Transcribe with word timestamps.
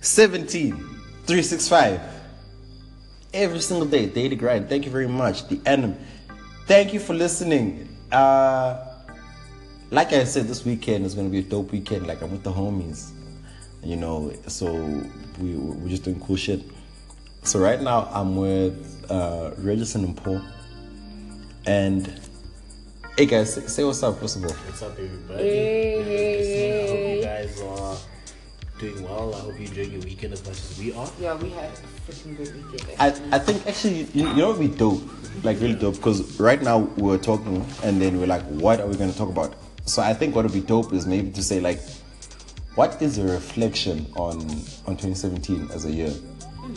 17, 0.00 0.76
365. 0.76 2.00
Every 3.34 3.60
single 3.60 3.86
day, 3.86 4.06
daily 4.06 4.36
grind. 4.36 4.68
Thank 4.68 4.84
you 4.84 4.90
very 4.90 5.08
much. 5.08 5.48
The 5.48 5.60
Annum. 5.66 5.96
Thank 6.66 6.92
you 6.92 7.00
for 7.00 7.14
listening. 7.14 7.88
Uh, 8.10 8.84
like 9.90 10.12
I 10.12 10.24
said, 10.24 10.46
this 10.46 10.64
weekend 10.64 11.04
is 11.04 11.14
gonna 11.14 11.28
be 11.28 11.38
a 11.38 11.42
dope 11.42 11.72
weekend. 11.72 12.06
Like 12.06 12.22
I'm 12.22 12.30
with 12.30 12.42
the 12.42 12.52
homies, 12.52 13.10
you 13.82 13.96
know. 13.96 14.32
So 14.46 14.72
we 15.38 15.56
we're 15.56 15.88
just 15.88 16.04
doing 16.04 16.20
cool 16.20 16.36
shit. 16.36 16.62
So 17.42 17.58
right 17.58 17.80
now 17.80 18.08
I'm 18.12 18.36
with 18.36 19.06
uh, 19.10 19.52
Regison 19.58 20.04
and 20.04 20.16
Paul, 20.16 20.42
and 21.66 22.20
hey 23.16 23.26
guys, 23.26 23.54
say, 23.54 23.66
say 23.66 23.84
what's 23.84 24.02
up 24.02 24.18
first 24.20 24.36
of 24.36 24.44
all. 24.44 24.50
What's 24.50 24.82
up, 24.82 24.92
everybody? 24.92 25.34
I 25.34 26.86
hope 26.86 27.16
you 27.16 27.22
guys 27.22 27.60
are 27.60 27.96
doing 28.78 29.02
well. 29.04 29.34
I 29.34 29.40
hope 29.40 29.54
you're 29.58 29.68
enjoying 29.68 29.92
your 29.92 30.02
weekend 30.02 30.32
as 30.32 30.44
much 30.44 30.58
as 30.58 30.78
we 30.78 30.92
are. 30.92 31.10
Yeah, 31.20 31.34
we 31.36 31.50
had 31.50 31.70
a 31.70 32.10
freaking 32.10 32.36
good 32.36 32.54
weekend. 32.54 32.96
I, 32.98 33.08
I 33.36 33.38
think 33.38 33.66
actually 33.66 34.02
you, 34.14 34.28
you 34.28 34.36
know 34.36 34.48
what 34.48 34.58
would 34.58 34.70
be 34.70 34.76
dope 34.76 35.02
like 35.42 35.60
really 35.60 35.74
dope 35.74 35.96
because 35.96 36.38
right 36.40 36.62
now 36.62 36.78
we're 36.96 37.18
talking 37.18 37.64
and 37.84 38.00
then 38.00 38.18
we're 38.18 38.26
like 38.26 38.42
what 38.46 38.80
are 38.80 38.86
we 38.86 38.96
going 38.96 39.10
to 39.10 39.16
talk 39.16 39.28
about 39.28 39.54
so 39.84 40.02
i 40.02 40.12
think 40.12 40.34
what 40.34 40.44
would 40.44 40.52
be 40.52 40.60
dope 40.60 40.92
is 40.92 41.06
maybe 41.06 41.30
to 41.30 41.42
say 41.42 41.60
like 41.60 41.80
what 42.74 43.00
is 43.00 43.18
a 43.18 43.24
reflection 43.24 44.06
on 44.16 44.40
on 44.86 44.96
2017 44.96 45.70
as 45.72 45.84
a 45.84 45.90
year 45.90 46.12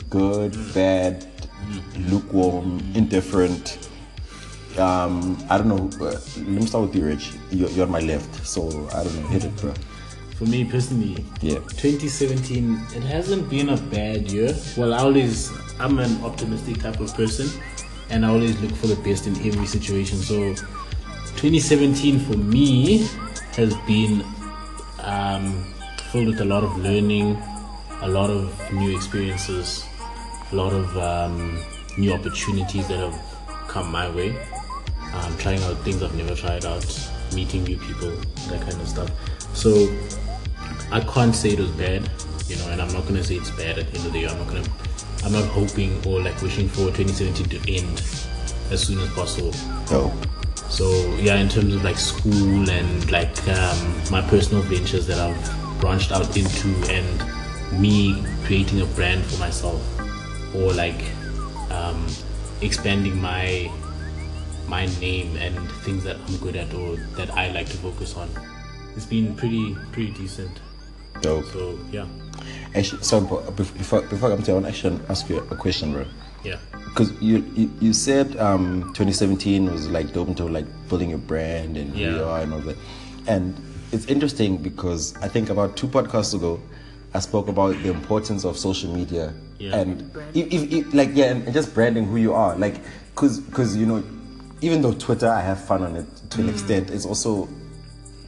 good 0.10 0.56
bad 0.74 1.26
lukewarm 1.98 2.80
indifferent 2.96 3.90
um 4.78 5.38
i 5.50 5.58
don't 5.58 5.68
know 5.68 5.90
uh, 6.06 6.12
let 6.38 6.48
me 6.48 6.66
start 6.66 6.88
with 6.88 6.96
you 6.96 7.06
rich 7.06 7.32
you're, 7.52 7.70
you're 7.70 7.86
on 7.86 7.92
my 7.92 8.00
left 8.00 8.46
so 8.46 8.68
i 8.94 9.04
don't 9.04 9.16
know 9.16 9.28
hit 9.28 9.44
it 9.44 9.56
bro 9.58 9.74
For 10.42 10.48
me 10.48 10.66
personally, 10.66 11.24
Yeah. 11.44 11.60
2017, 11.78 12.74
it 12.96 13.04
hasn't 13.04 13.48
been 13.48 13.70
a 13.70 13.78
bad 13.78 14.32
year. 14.32 14.56
Well, 14.76 14.92
I 14.92 14.98
always, 14.98 15.52
I'm 15.80 16.00
an 16.00 16.20
optimistic 16.24 16.80
type 16.80 17.00
of 17.00 17.14
person 17.14 17.48
and 18.10 18.26
I 18.26 18.30
always 18.30 18.60
look 18.60 18.72
for 18.72 18.88
the 18.88 18.96
best 18.96 19.28
in 19.28 19.36
every 19.46 19.68
situation. 19.68 20.18
So 20.18 20.56
2017 21.36 22.22
for 22.22 22.38
me 22.38 23.08
has 23.56 23.76
been 23.86 24.26
um, 25.04 25.72
filled 26.12 26.30
with 26.30 26.42
a 26.42 26.46
lot 26.46 26.64
of 26.64 26.76
learning, 26.80 27.38
a 28.02 28.08
lot 28.08 28.32
of 28.32 28.52
new 28.74 28.96
experiences, 28.96 29.86
a 30.52 30.56
lot 30.56 30.74
of 30.74 30.98
um, 30.98 31.62
new 32.00 32.14
opportunities 32.14 32.88
that 32.88 32.98
have 32.98 33.68
come 33.68 33.92
my 33.92 34.10
way. 34.10 34.36
Um, 35.14 35.38
trying 35.38 35.62
out 35.62 35.78
things 35.84 36.02
I've 36.02 36.16
never 36.16 36.34
tried 36.34 36.66
out, 36.66 36.84
meeting 37.36 37.64
new 37.64 37.78
people, 37.78 38.10
that 38.50 38.62
kind 38.62 38.82
of 38.82 38.88
stuff. 38.88 39.12
So 39.54 39.88
I 40.92 41.00
can't 41.00 41.34
say 41.34 41.52
it 41.52 41.60
was 41.60 41.72
bad, 41.72 42.10
you 42.48 42.58
know, 42.58 42.68
and 42.70 42.82
I'm 42.82 42.92
not 42.92 43.08
gonna 43.08 43.24
say 43.24 43.36
it's 43.36 43.52
bad 43.52 43.80
at 43.80 43.90
the 43.92 43.98
end 43.98 44.08
of 44.08 44.14
the 44.14 44.20
year. 44.20 44.30
I'm 44.30 44.38
not 44.40 44.48
gonna, 44.48 44.68
I'm 45.24 45.32
not 45.32 45.46
hoping 45.46 46.06
or 46.06 46.22
like 46.22 46.42
wishing 46.42 46.68
for 46.68 46.92
2017 46.92 47.48
to 47.48 47.74
end 47.74 48.04
as 48.72 48.84
soon 48.84 49.00
as 49.00 49.10
possible. 49.14 49.54
dope 49.88 50.12
So 50.70 50.90
yeah, 51.16 51.36
in 51.36 51.48
terms 51.48 51.76
of 51.76 51.84
like 51.84 51.98
school 51.98 52.70
and 52.70 53.12
like 53.12 53.48
um, 53.48 54.02
my 54.12 54.22
personal 54.22 54.64
ventures 54.64 55.08
that 55.08 55.18
I've 55.18 55.80
branched 55.80 56.12
out 56.12 56.36
into, 56.36 56.70
and 56.92 57.82
me 57.82 58.24
creating 58.44 58.82
a 58.82 58.86
brand 58.88 59.24
for 59.26 59.40
myself, 59.40 59.82
or 60.54 60.74
like 60.74 61.04
um, 61.70 62.06
expanding 62.62 63.20
my 63.22 63.72
my 64.68 64.88
name 65.00 65.36
and 65.38 65.72
things 65.84 66.04
that 66.04 66.18
I'm 66.28 66.38
good 66.38 66.56
at 66.56 66.74
or 66.74 66.98
that 67.16 67.32
I 67.32 67.52
like 67.52 67.68
to 67.70 67.78
focus 67.78 68.16
on. 68.18 68.30
It's 68.96 69.06
been 69.06 69.36
pretty 69.36 69.76
pretty 69.94 70.12
decent. 70.12 70.60
Dope. 71.22 71.46
So 71.46 71.78
yeah, 71.92 72.08
actually 72.76 73.04
so 73.04 73.22
before 73.56 74.02
before, 74.04 74.32
i 74.32 74.36
come 74.36 74.44
to 74.44 74.52
you, 74.52 74.58
i 74.58 74.60
want 74.62 74.66
to 74.66 74.70
actually 74.72 75.00
ask 75.10 75.30
you 75.30 75.38
a 75.40 75.56
question 75.56 75.94
bro. 75.94 76.06
Yeah, 76.44 76.58
Because 76.86 77.12
you, 77.22 77.46
you 77.56 77.72
you 77.80 77.94
said 77.94 78.36
um 78.38 78.92
2017 78.96 79.72
was 79.72 79.88
like 79.90 80.12
dope 80.14 80.28
into 80.28 80.46
like 80.46 80.66
building 80.90 81.10
your 81.12 81.20
brand 81.20 81.78
and 81.78 81.92
who 81.94 82.00
you 82.00 82.16
Yeah. 82.18 82.24
are 82.24 82.42
and 82.42 82.54
all 82.54 82.62
that, 82.62 82.78
and 83.28 83.56
it's 83.92 84.06
interesting 84.08 84.58
because 84.58 85.16
I 85.22 85.28
think 85.28 85.50
about 85.50 85.78
two 85.78 85.88
podcasts 85.88 86.34
ago, 86.34 86.60
I 87.14 87.20
spoke 87.20 87.48
about 87.48 87.76
the 87.84 87.90
importance 87.90 88.44
of 88.46 88.58
social 88.58 88.92
media. 88.94 89.34
Yeah. 89.60 89.76
and 89.80 90.10
if, 90.34 90.48
if, 90.52 90.74
if, 90.74 90.94
like 90.96 91.12
yeah 91.14 91.26
and 91.32 91.54
just 91.54 91.76
branding 91.76 92.06
who 92.08 92.18
you 92.18 92.34
are. 92.34 92.56
Like 92.58 92.82
because 93.14 93.40
because 93.40 93.78
you 93.78 93.86
know 93.86 94.02
even 94.62 94.82
though 94.82 94.94
Twitter 94.94 95.28
I 95.30 95.42
have 95.42 95.64
fun 95.64 95.84
on 95.84 95.96
it 95.96 96.08
to 96.32 96.38
Mm. 96.38 96.44
an 96.46 96.50
extent 96.50 96.90
it's 96.90 97.06
also 97.06 97.48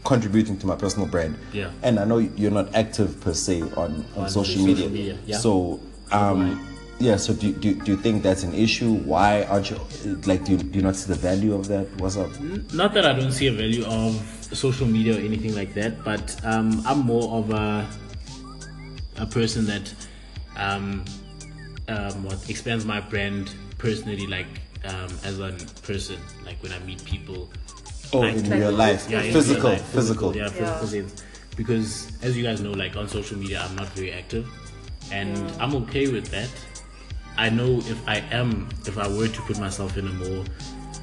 contributing 0.03 0.57
to 0.57 0.67
my 0.67 0.75
personal 0.75 1.07
brand 1.07 1.35
Yeah. 1.53 1.71
and 1.81 1.99
I 1.99 2.05
know 2.05 2.17
you're 2.17 2.51
not 2.51 2.73
active 2.75 3.19
per 3.21 3.33
se 3.33 3.61
on, 3.61 3.69
on, 3.77 4.05
On 4.17 4.29
social, 4.29 4.45
social 4.45 4.65
media, 4.65 4.89
media, 4.89 5.17
yeah. 5.25 5.37
so 5.37 5.79
um 6.11 6.59
yeah 6.99 7.15
so 7.17 7.33
do, 7.33 7.51
do, 7.53 7.73
do 7.73 7.91
you 7.91 7.97
think 7.97 8.21
that's 8.21 8.43
an 8.43 8.53
issue 8.53 8.93
why 8.93 9.43
aren't 9.45 9.71
you 9.71 9.77
like 10.25 10.45
do 10.45 10.51
you, 10.53 10.57
do 10.59 10.77
you 10.79 10.83
not 10.83 10.95
see 10.95 11.07
the 11.11 11.17
value 11.19 11.53
of 11.53 11.67
that 11.67 11.87
what's 11.99 12.17
up 12.17 12.29
not 12.73 12.93
that 12.93 13.05
I 13.05 13.13
don't 13.13 13.31
see 13.31 13.47
a 13.47 13.51
value 13.51 13.83
of 13.85 14.13
social 14.53 14.85
media 14.87 15.15
or 15.17 15.19
anything 15.19 15.55
like 15.55 15.73
that, 15.73 16.03
but 16.03 16.39
um, 16.45 16.83
I'm 16.85 16.99
more 16.99 17.31
of 17.39 17.49
a 17.49 17.87
a 19.17 19.25
person 19.25 19.65
that 19.65 19.93
um, 20.57 21.03
um, 21.87 22.23
what 22.23 22.49
expands 22.49 22.85
my 22.85 22.99
brand 22.99 23.53
personally, 23.77 24.27
like 24.27 24.47
um, 24.85 25.09
as 25.23 25.39
a 25.39 25.51
person, 25.81 26.17
like 26.45 26.61
when 26.61 26.71
I 26.71 26.79
meet 26.79 27.03
people. 27.05 27.49
Oh 28.13 28.19
like- 28.19 28.35
in 28.35 28.49
real 28.49 28.71
life 28.71 29.09
Yeah, 29.09 29.21
physical, 29.21 29.69
real 29.69 29.79
life, 29.79 29.85
physical 29.89 30.35
yeah, 30.35 30.47
physical 30.49 30.65
Yeah. 30.81 30.85
sense. 31.07 31.23
Because 31.55 32.11
as 32.23 32.35
you 32.35 32.43
guys 32.43 32.61
know, 32.61 32.71
like 32.71 32.95
on 32.95 33.07
social 33.07 33.37
media, 33.37 33.61
I'm 33.67 33.75
not 33.75 33.87
very 33.89 34.11
active, 34.11 34.47
and 35.11 35.37
I'm 35.61 35.75
okay 35.83 36.07
with 36.07 36.27
that. 36.31 36.49
I 37.37 37.49
know 37.49 37.77
if 37.77 37.97
I 38.07 38.17
am, 38.31 38.69
if 38.85 38.97
I 38.97 39.07
were 39.07 39.27
to 39.27 39.41
put 39.41 39.59
myself 39.59 39.97
in 39.97 40.07
a 40.07 40.13
more 40.13 40.43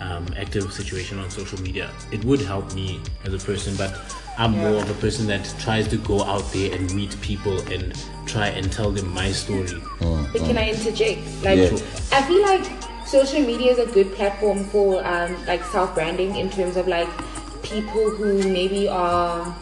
um, 0.00 0.26
active 0.36 0.72
situation 0.72 1.18
on 1.18 1.30
social 1.30 1.60
media, 1.60 1.90
it 2.10 2.24
would 2.24 2.40
help 2.40 2.72
me 2.74 3.00
as 3.24 3.34
a 3.34 3.38
person. 3.38 3.76
But 3.76 3.92
I'm 4.38 4.52
more 4.52 4.76
of 4.82 4.90
a 4.90 4.94
person 4.94 5.26
that 5.28 5.44
tries 5.60 5.86
to 5.88 5.98
go 5.98 6.22
out 6.24 6.50
there 6.52 6.74
and 6.74 6.92
meet 6.94 7.20
people 7.20 7.58
and 7.72 7.94
try 8.26 8.46
and 8.48 8.72
tell 8.72 8.90
them 8.90 9.12
my 9.12 9.30
story. 9.32 9.80
But 10.00 10.38
can 10.42 10.56
I 10.56 10.70
interject? 10.70 11.20
Like, 11.44 11.58
Yeah. 11.58 11.78
I 12.12 12.22
feel 12.22 12.42
like 12.42 12.89
social 13.10 13.40
media 13.40 13.72
is 13.72 13.78
a 13.80 13.86
good 13.86 14.14
platform 14.14 14.62
for 14.66 15.04
um, 15.04 15.34
like 15.46 15.64
self 15.64 15.92
branding 15.94 16.36
in 16.36 16.48
terms 16.48 16.76
of 16.76 16.86
like 16.86 17.08
people 17.62 18.08
who 18.10 18.38
maybe 18.48 18.88
are 18.88 19.52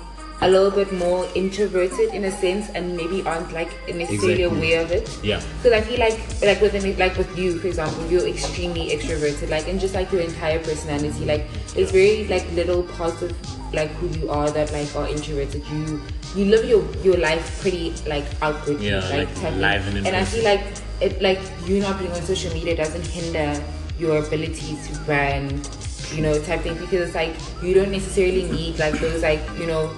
a 0.40 0.48
little 0.48 0.70
bit 0.70 0.92
more 0.92 1.26
introverted 1.34 2.14
in 2.14 2.24
a 2.24 2.30
sense 2.30 2.68
and 2.70 2.96
maybe 2.96 3.22
aren't 3.26 3.50
like 3.52 3.70
necessarily 3.88 4.42
Exactly. 4.44 4.44
aware 4.44 4.82
of 4.82 4.92
it. 4.92 5.18
Yeah. 5.22 5.42
Because 5.62 5.72
I 5.72 5.80
feel 5.80 5.98
like 5.98 6.16
like 6.42 6.60
with 6.60 6.74
an, 6.74 6.96
like 6.96 7.16
with 7.18 7.36
you, 7.36 7.58
for 7.58 7.66
example, 7.66 8.06
you're 8.06 8.26
extremely 8.28 8.90
extroverted, 8.90 9.50
like 9.50 9.66
and 9.66 9.80
just 9.80 9.94
like 9.94 10.12
your 10.12 10.20
entire 10.22 10.60
personality, 10.60 11.24
like 11.24 11.46
there's 11.74 11.90
very 11.90 12.26
like 12.28 12.46
little 12.52 12.84
parts 12.84 13.20
of 13.22 13.34
like 13.74 13.90
who 13.98 14.06
you 14.18 14.30
are 14.30 14.48
that 14.50 14.70
like 14.72 14.94
are 14.94 15.08
introverted. 15.08 15.66
You 15.66 16.00
you 16.36 16.44
live 16.44 16.64
your 16.68 16.84
your 17.02 17.16
life 17.16 17.60
pretty 17.60 17.92
like 18.06 18.24
outwardly, 18.40 18.90
Yeah, 18.90 19.00
like, 19.08 19.34
type 19.42 19.52
of- 19.52 19.58
live 19.58 19.86
and 19.88 20.06
and 20.06 20.14
I 20.14 20.24
feel 20.24 20.44
like 20.44 20.62
it 21.00 21.20
like 21.20 21.40
you 21.66 21.80
not 21.80 21.98
being 21.98 22.12
on 22.12 22.22
social 22.22 22.52
media 22.54 22.76
doesn't 22.76 23.06
hinder 23.06 23.60
your 23.98 24.18
ability 24.24 24.78
to 24.86 24.98
brand, 25.00 25.68
you 26.14 26.22
know, 26.22 26.38
type 26.42 26.60
thing 26.62 26.74
because 26.78 27.08
it's 27.10 27.14
like 27.16 27.34
you 27.60 27.74
don't 27.74 27.90
necessarily 27.90 28.44
need 28.44 28.78
like 28.78 28.94
those 29.00 29.20
like 29.22 29.40
you 29.58 29.66
know. 29.66 29.90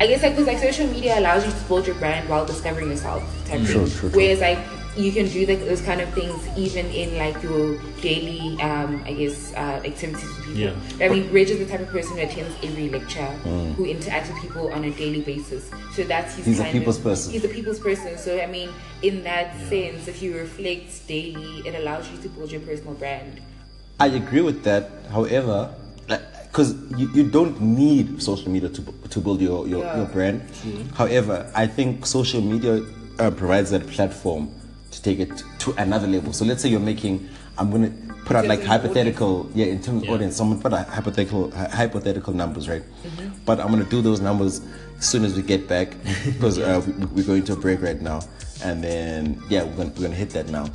I 0.00 0.06
guess 0.06 0.22
like 0.22 0.32
because 0.32 0.46
like 0.46 0.58
social 0.58 0.86
media 0.86 1.18
allows 1.18 1.44
you 1.44 1.50
to 1.50 1.58
build 1.68 1.86
your 1.86 1.96
brand 1.96 2.28
while 2.28 2.46
discovering 2.46 2.90
yourself 2.90 3.22
type 3.46 3.62
True, 3.64 3.86
thing. 3.86 3.98
true, 3.98 4.10
true. 4.10 4.20
Whereas 4.20 4.40
like 4.40 4.58
you 4.96 5.12
can 5.12 5.26
do 5.28 5.44
like 5.46 5.60
those 5.60 5.80
kind 5.82 6.00
of 6.00 6.08
things 6.14 6.38
even 6.56 6.86
in 6.86 7.16
like 7.18 7.40
your 7.42 7.78
daily 8.00 8.60
um 8.62 9.02
I 9.04 9.12
guess 9.12 9.52
uh, 9.54 9.82
activities 9.84 10.22
with 10.24 10.36
people. 10.44 10.54
Yeah. 10.54 10.74
I 11.04 11.08
mean 11.08 11.30
Reg 11.32 11.50
is 11.50 11.58
the 11.58 11.66
type 11.66 11.80
of 11.80 11.88
person 11.88 12.16
who 12.16 12.22
attends 12.22 12.54
every 12.62 12.88
lecture, 12.90 13.26
Mm. 13.44 13.74
who 13.74 13.86
interacts 13.86 14.28
with 14.32 14.40
people 14.40 14.72
on 14.72 14.84
a 14.84 14.90
daily 14.92 15.20
basis. 15.22 15.68
So 15.94 16.04
that's 16.04 16.36
his 16.36 16.46
He's 16.46 16.60
a 16.60 16.64
people's 16.70 16.98
of, 16.98 17.02
person. 17.04 17.32
He's 17.32 17.44
a 17.44 17.48
people's 17.48 17.80
person. 17.80 18.18
So 18.18 18.40
I 18.40 18.46
mean, 18.46 18.70
in 19.02 19.24
that 19.24 19.56
sense, 19.68 20.06
if 20.06 20.22
you 20.22 20.36
reflect 20.38 21.06
daily, 21.08 21.58
it 21.66 21.74
allows 21.74 22.08
you 22.10 22.18
to 22.22 22.28
build 22.28 22.52
your 22.52 22.60
personal 22.60 22.94
brand. 22.94 23.40
I 23.98 24.06
agree 24.06 24.42
with 24.42 24.62
that 24.62 24.90
however 25.10 25.74
because 26.48 26.74
you, 26.96 27.08
you 27.14 27.30
don't 27.30 27.60
need 27.60 28.22
social 28.22 28.50
media 28.50 28.68
to, 28.68 28.82
to 29.10 29.20
build 29.20 29.40
your, 29.40 29.66
your, 29.68 29.84
Yeah. 29.84 29.96
your 29.98 30.06
brand. 30.06 30.42
However 30.94 31.50
I 31.54 31.66
think 31.66 32.06
social 32.06 32.40
media 32.40 32.84
uh, 33.18 33.30
provides 33.30 33.70
that 33.70 33.86
platform 33.86 34.50
to 34.90 35.02
take 35.02 35.18
it 35.20 35.42
to 35.60 35.72
another 35.78 36.06
level. 36.06 36.32
So 36.32 36.44
let's 36.44 36.62
say 36.62 36.68
you're 36.68 36.80
making 36.80 37.28
I'm 37.58 37.70
gonna 37.70 37.90
put 38.24 38.36
out 38.36 38.46
like 38.46 38.60
of 38.60 38.66
hypothetical 38.66 39.50
yeah 39.54 39.66
in 39.66 39.80
terms 39.82 40.02
of 40.02 40.08
Yeah. 40.08 40.14
audience. 40.14 40.38
I'm 40.40 40.48
gonna 40.50 40.62
put 40.62 40.72
out 40.72 40.88
hypothetical 40.88 41.50
hy- 41.50 41.68
hypothetical 41.68 42.32
numbers 42.32 42.68
right? 42.68 42.82
Mm-hmm. 42.82 43.28
but 43.44 43.58
I'm 43.60 43.68
gonna 43.68 43.84
do 43.84 44.00
those 44.00 44.20
numbers 44.20 44.60
as 44.98 45.06
soon 45.08 45.24
as 45.24 45.34
we 45.36 45.42
get 45.42 45.68
back 45.68 45.96
because 46.26 46.58
uh, 46.58 46.82
we, 46.86 46.92
we're 47.06 47.24
going 47.26 47.44
to 47.44 47.52
a 47.54 47.56
break 47.56 47.82
right 47.82 48.00
now. 48.00 48.20
And 48.64 48.82
then 48.82 49.42
yeah 49.48 49.64
we're 49.64 49.76
gonna, 49.76 49.90
we're 49.96 50.02
gonna 50.02 50.14
hit 50.14 50.30
that 50.30 50.48
now. 50.48 50.66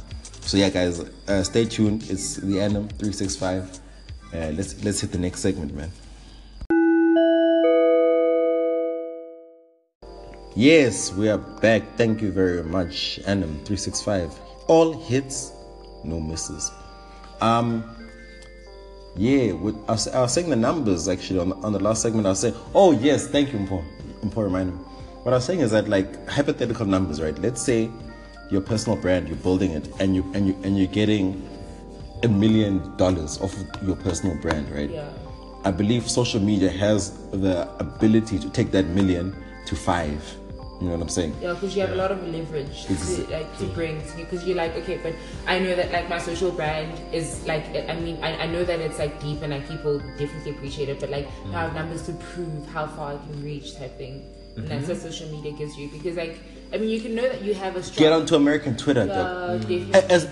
So 0.41 0.57
yeah 0.57 0.69
guys 0.69 0.99
uh, 1.27 1.41
stay 1.43 1.65
tuned. 1.65 2.03
It's 2.09 2.35
the 2.35 2.59
Annum 2.59 2.87
365 2.89 3.79
uh, 4.33 4.51
let's 4.57 4.83
let's 4.83 4.99
hit 5.01 5.11
the 5.11 5.17
next 5.17 5.41
segment 5.41 5.73
man 5.73 5.91
Yes, 10.55 11.11
we 11.11 11.29
are 11.29 11.39
back. 11.39 11.81
Thank 11.97 12.21
you 12.21 12.31
very 12.31 12.63
much. 12.63 13.19
Annum 13.25 13.55
365. 13.65 14.39
All 14.67 14.93
hits, 14.93 15.51
no 16.03 16.19
misses. 16.19 16.71
Um, 17.41 17.83
yeah, 19.15 19.53
with, 19.53 19.75
I, 19.87 19.93
was, 19.93 20.07
I 20.09 20.21
was 20.21 20.31
saying 20.31 20.51
the 20.51 20.55
numbers 20.55 21.07
actually 21.07 21.39
on 21.39 21.49
the, 21.49 21.55
on 21.55 21.73
the 21.73 21.79
last 21.79 22.03
segment. 22.03 22.27
I 22.27 22.29
was 22.29 22.41
saying, 22.41 22.53
oh 22.75 22.91
yes, 22.91 23.27
thank 23.27 23.51
you. 23.51 23.57
Mpho 23.57 24.43
reminding 24.43 24.77
me. 24.77 24.83
What 25.23 25.33
I 25.33 25.37
was 25.37 25.45
saying 25.45 25.61
is 25.61 25.71
that 25.71 25.89
like 25.89 26.27
hypothetical 26.29 26.85
numbers, 26.85 27.19
right? 27.19 27.37
Let's 27.39 27.61
say 27.61 27.89
your 28.51 28.61
personal 28.61 28.95
brand, 28.95 29.29
you're 29.29 29.37
building 29.37 29.71
it, 29.71 29.89
and 29.99 30.15
you 30.15 30.23
and 30.35 30.47
you 30.47 30.55
and 30.63 30.77
you're 30.77 30.85
getting 30.85 31.41
a 32.23 32.27
million 32.27 32.95
dollars 32.97 33.39
off 33.41 33.53
of 33.53 33.83
your 33.83 33.95
personal 33.97 34.35
brand, 34.37 34.69
right? 34.71 34.89
Yeah. 34.89 35.09
I 35.65 35.71
believe 35.71 36.09
social 36.09 36.41
media 36.41 36.69
has 36.69 37.11
the 37.31 37.69
ability 37.79 38.39
to 38.39 38.49
take 38.49 38.71
that 38.71 38.85
million 38.87 39.35
to 39.67 39.75
five. 39.75 40.21
You 40.81 40.89
know 40.89 40.95
what 40.95 41.03
I'm 41.03 41.09
saying? 41.09 41.35
Yeah, 41.41 41.53
because 41.53 41.75
you 41.75 41.81
have 41.81 41.91
a 41.91 41.95
lot 41.95 42.11
of 42.11 42.27
leverage 42.27 42.85
to 42.85 42.93
like 43.31 43.57
to 43.59 43.65
bring 43.67 44.01
to 44.01 44.17
you. 44.17 44.25
Because 44.25 44.45
you're 44.45 44.57
like, 44.57 44.75
okay, 44.75 44.99
but 45.01 45.13
I 45.47 45.59
know 45.59 45.75
that 45.75 45.93
like 45.93 46.09
my 46.09 46.17
social 46.17 46.51
brand 46.51 46.99
is 47.13 47.45
like, 47.47 47.63
I 47.89 47.95
mean, 47.95 48.21
I, 48.21 48.35
I 48.43 48.47
know 48.47 48.65
that 48.65 48.81
it's 48.81 48.99
like 48.99 49.21
deep 49.21 49.41
and 49.43 49.53
like 49.53 49.67
people 49.69 49.99
definitely 50.17 50.51
appreciate 50.51 50.89
it, 50.89 50.99
but 50.99 51.09
like 51.09 51.27
I 51.53 51.61
have 51.61 51.73
numbers 51.73 52.03
to 52.07 52.13
prove 52.13 52.67
how 52.67 52.87
far 52.87 53.13
I 53.13 53.17
can 53.17 53.43
reach 53.43 53.77
type 53.77 53.97
thing. 53.97 54.29
And 54.57 54.67
that's 54.67 54.87
what 54.87 54.97
mm-hmm. 54.97 55.07
social 55.07 55.29
media 55.29 55.53
gives 55.53 55.77
you. 55.77 55.89
Because 55.89 56.17
like, 56.17 56.39
I 56.73 56.77
mean, 56.77 56.89
you 56.89 56.99
can 56.99 57.15
know 57.15 57.29
that 57.29 57.41
you 57.43 57.53
have 57.53 57.75
a 57.77 57.83
strong. 57.83 58.03
Get 58.03 58.11
onto 58.11 58.35
American 58.35 58.75
Twitter, 58.75 59.05
mm. 59.05 59.07
definitely. 59.07 59.93
As 60.13 60.27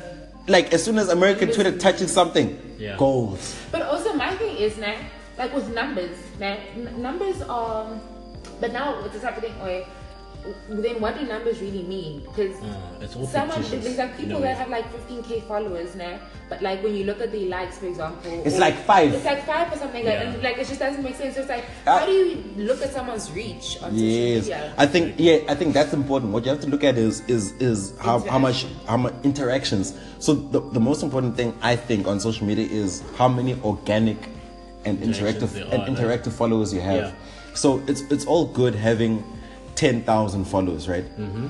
like 0.48 0.74
as 0.74 0.84
soon 0.84 0.98
as 0.98 1.10
American 1.10 1.52
Twitter 1.52 1.78
touches 1.78 2.12
something, 2.12 2.58
Yeah. 2.80 2.98
goals. 2.98 3.56
But 3.72 3.84
also 3.84 4.14
my 4.14 4.32
thing 4.36 4.58
is 4.58 4.78
now, 4.78 4.96
like 5.38 5.54
with 5.54 5.74
numbers, 5.74 6.18
now 6.40 6.58
n- 6.76 7.02
numbers 7.02 7.42
are. 7.44 7.88
But 8.60 8.74
now 8.74 9.02
with 9.02 9.14
this 9.14 9.22
type 9.24 9.38
of 9.38 9.44
thing, 9.44 9.54
where 9.62 9.86
then 10.70 11.00
what 11.02 11.18
do 11.20 11.26
numbers 11.26 11.60
really 11.62 11.84
mean? 11.84 12.22
Because 12.22 12.56
Uh, 12.62 13.02
it's 13.02 13.14
someone 13.32 13.62
there's 13.70 13.98
like 13.98 14.18
people 14.18 14.38
a 14.38 14.40
way. 14.42 14.48
that 14.48 14.58
have 14.58 14.70
like 14.70 14.86
15k 14.94 15.48
followers 15.48 15.96
now, 15.96 16.20
but 16.50 16.62
like 16.62 16.82
when 16.84 16.96
you 16.96 17.04
look 17.06 17.22
at 17.22 17.32
the 17.32 17.48
likes, 17.48 17.78
for 17.78 17.88
example, 17.88 18.42
It's 18.46 18.58
like 18.58 18.76
five. 18.86 19.14
It's 19.14 19.26
like 19.26 19.46
five 19.46 19.72
or 19.72 19.78
something, 19.78 20.04
like, 20.06 20.20
and 20.20 20.42
like 20.44 20.58
it 20.58 20.68
just 20.68 20.80
doesn't 20.80 21.04
make 21.04 21.16
sense. 21.16 21.36
So 21.36 21.42
it's 21.42 21.50
like, 21.50 21.66
Uh, 21.86 22.00
how 22.00 22.06
do 22.06 22.12
you 22.12 22.44
look 22.58 22.82
at 22.82 22.92
someone's 22.94 23.32
reach 23.32 23.78
on 23.84 23.96
Yes, 23.96 24.46
social 24.46 24.60
media? 24.60 24.74
I 24.78 24.86
think 24.88 25.14
yeah, 25.18 25.38
I 25.48 25.56
think 25.56 25.74
that's 25.74 25.94
important. 25.94 26.34
What 26.34 26.46
you 26.46 26.52
have 26.52 26.62
to 26.62 26.70
look 26.70 26.84
at 26.84 26.98
is 26.98 27.22
is 27.28 27.52
is 27.62 27.94
how, 28.00 28.20
how 28.20 28.40
much 28.40 28.66
how 28.88 28.98
much 28.98 29.14
interactions. 29.24 29.94
So 30.20 30.34
the, 30.34 30.60
the 30.60 30.80
most 30.80 31.04
important 31.04 31.36
thing 31.38 31.54
I 31.62 31.76
think 31.76 32.08
on 32.08 32.20
social 32.20 32.46
media 32.48 32.68
is 32.68 33.04
how 33.18 33.28
many 33.28 33.56
organic 33.64 34.18
and 34.86 34.98
interactive 35.00 35.56
and 35.56 35.74
are, 35.74 35.78
like- 35.78 35.88
interactive 35.90 36.32
followers 36.34 36.74
you 36.74 36.82
have. 36.82 37.04
Yeah. 37.14 37.54
So 37.54 37.82
it's 37.88 38.02
it's 38.10 38.26
all 38.26 38.46
good 38.46 38.74
having 38.76 39.24
ten 39.82 40.04
thousand 40.04 40.46
followers, 40.46 40.88
right? 40.88 41.06
Mm-hmm. 41.20 41.48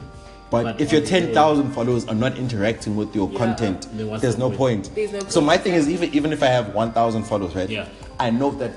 But, 0.50 0.63
But 0.63 0.81
if 0.81 0.92
your 0.94 1.01
ten 1.01 1.33
thousand 1.33 1.72
followers 1.74 2.06
are 2.07 2.16
not 2.25 2.38
interacting 2.38 2.95
with 2.95 3.13
your 3.16 3.30
Yeah. 3.31 3.38
content, 3.44 3.88
there's 4.22 4.38
no 4.38 4.50
point? 4.50 4.86
point. 4.86 4.95
There's 4.95 5.12
no 5.13 5.19
So 5.36 5.39
point. 5.42 5.45
my 5.51 5.57
thing 5.57 5.74
is 5.80 5.89
even 5.95 6.13
even 6.19 6.31
if 6.38 6.42
I 6.50 6.51
have 6.57 6.74
one 6.83 6.92
thousand 6.94 7.24
followers, 7.31 7.56
right? 7.56 7.69
Yeah. 7.69 7.88
I 8.19 8.30
know 8.39 8.51
that 8.62 8.72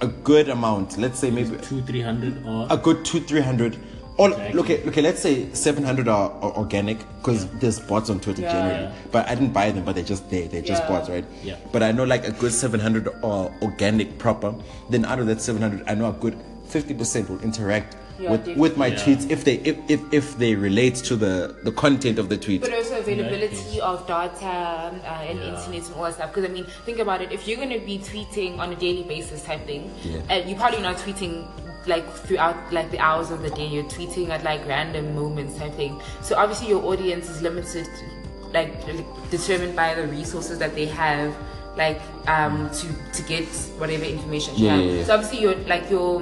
a 0.00 0.08
good 0.30 0.48
amount, 0.56 0.98
let's 0.98 1.18
say 1.22 1.30
maybe 1.30 1.56
Two, 1.68 1.80
three 1.82 2.00
hundred 2.10 2.44
or 2.46 2.66
a 2.70 2.76
good 2.76 3.04
two, 3.04 3.20
three 3.30 3.40
hundred. 3.50 3.78
Or 4.22 4.28
Exactly. 4.28 4.60
okay, 4.62 4.78
okay, 4.88 5.02
let's 5.08 5.22
say 5.26 5.34
seven 5.52 5.82
hundred 5.90 6.06
are, 6.14 6.30
are 6.44 6.52
organic 6.62 6.98
because 7.18 7.46
there's 7.60 7.78
bots 7.90 8.10
on 8.10 8.20
Twitter 8.20 8.42
Yeah. 8.42 8.52
generally. 8.52 8.82
Yeah. 8.84 8.92
But 9.14 9.28
I 9.30 9.34
didn't 9.36 9.54
buy 9.60 9.70
them, 9.70 9.84
but 9.84 9.94
they're 9.94 10.10
just 10.14 10.28
there. 10.34 10.46
They're 10.48 10.68
just 10.72 10.82
Yeah. 10.82 10.88
bots, 10.90 11.08
right? 11.08 11.24
Yeah. 11.42 11.56
But 11.72 11.82
I 11.82 11.90
know 11.92 12.04
like 12.04 12.26
a 12.32 12.32
good 12.42 12.52
seven 12.52 12.80
hundred 12.80 13.08
are 13.22 13.50
organic 13.62 14.18
proper. 14.18 14.52
Then 14.90 15.04
out 15.06 15.20
of 15.20 15.26
that 15.32 15.40
seven 15.40 15.62
hundred, 15.62 15.84
I 15.88 15.94
know 15.94 16.08
a 16.10 16.16
good 16.26 16.36
fifty 16.76 16.92
percent 17.02 17.30
will 17.30 17.40
interact 17.50 17.96
Yeah, 18.20 18.32
with 18.32 18.46
with 18.56 18.76
my 18.76 18.90
definitely. 18.90 19.14
tweets 19.26 19.30
if 19.30 19.44
they 19.44 19.54
if, 19.70 19.76
if 19.88 20.00
if 20.12 20.36
they 20.38 20.54
relate 20.54 20.96
to 21.08 21.16
the 21.16 21.56
the 21.64 21.72
content 21.72 22.18
of 22.18 22.28
the 22.28 22.36
tweet. 22.36 22.60
But 22.60 22.74
also 22.74 22.98
availability 22.98 23.80
of 23.80 24.06
data 24.06 24.44
uh, 24.44 25.26
and 25.28 25.38
Yeah. 25.38 25.54
internet 25.56 25.86
and 25.86 25.94
all 25.96 26.04
that 26.04 26.14
stuff. 26.14 26.28
Because 26.34 26.44
I 26.50 26.52
mean, 26.52 26.66
think 26.84 26.98
about 26.98 27.22
it. 27.22 27.32
If 27.32 27.48
you're 27.48 27.56
going 27.56 27.70
to 27.80 27.84
be 27.92 27.98
tweeting 27.98 28.58
on 28.58 28.72
a 28.72 28.76
daily 28.76 29.04
basis 29.04 29.42
type 29.44 29.64
thing, 29.66 29.90
Yeah. 30.04 30.20
and 30.28 30.48
you're 30.50 30.58
probably 30.58 30.82
not 30.82 30.96
tweeting 30.98 31.46
like 31.86 32.06
throughout 32.26 32.56
like 32.72 32.90
the 32.90 32.98
hours 32.98 33.30
of 33.30 33.40
the 33.40 33.50
day. 33.50 33.66
You're 33.66 33.84
tweeting 33.96 34.28
at 34.28 34.44
like 34.44 34.66
random 34.66 35.14
moments 35.14 35.56
type 35.58 35.72
thing. 35.74 35.98
So 36.20 36.36
obviously 36.36 36.68
your 36.68 36.84
audience 36.84 37.30
is 37.30 37.40
limited, 37.40 37.88
like 38.52 38.70
determined 39.30 39.74
by 39.76 39.94
the 39.94 40.06
resources 40.08 40.58
that 40.58 40.74
they 40.74 40.86
have. 40.86 41.34
Like 41.76 42.02
um 42.28 42.68
to 42.80 42.86
to 43.14 43.22
get 43.22 43.46
whatever 43.78 44.04
information 44.04 44.52
you 44.56 44.66
Yeah, 44.66 44.76
have. 44.76 44.84
yeah, 44.84 44.92
yeah. 44.92 45.04
So 45.04 45.14
obviously 45.14 45.40
your 45.40 45.54
like 45.72 45.88
your 45.88 46.20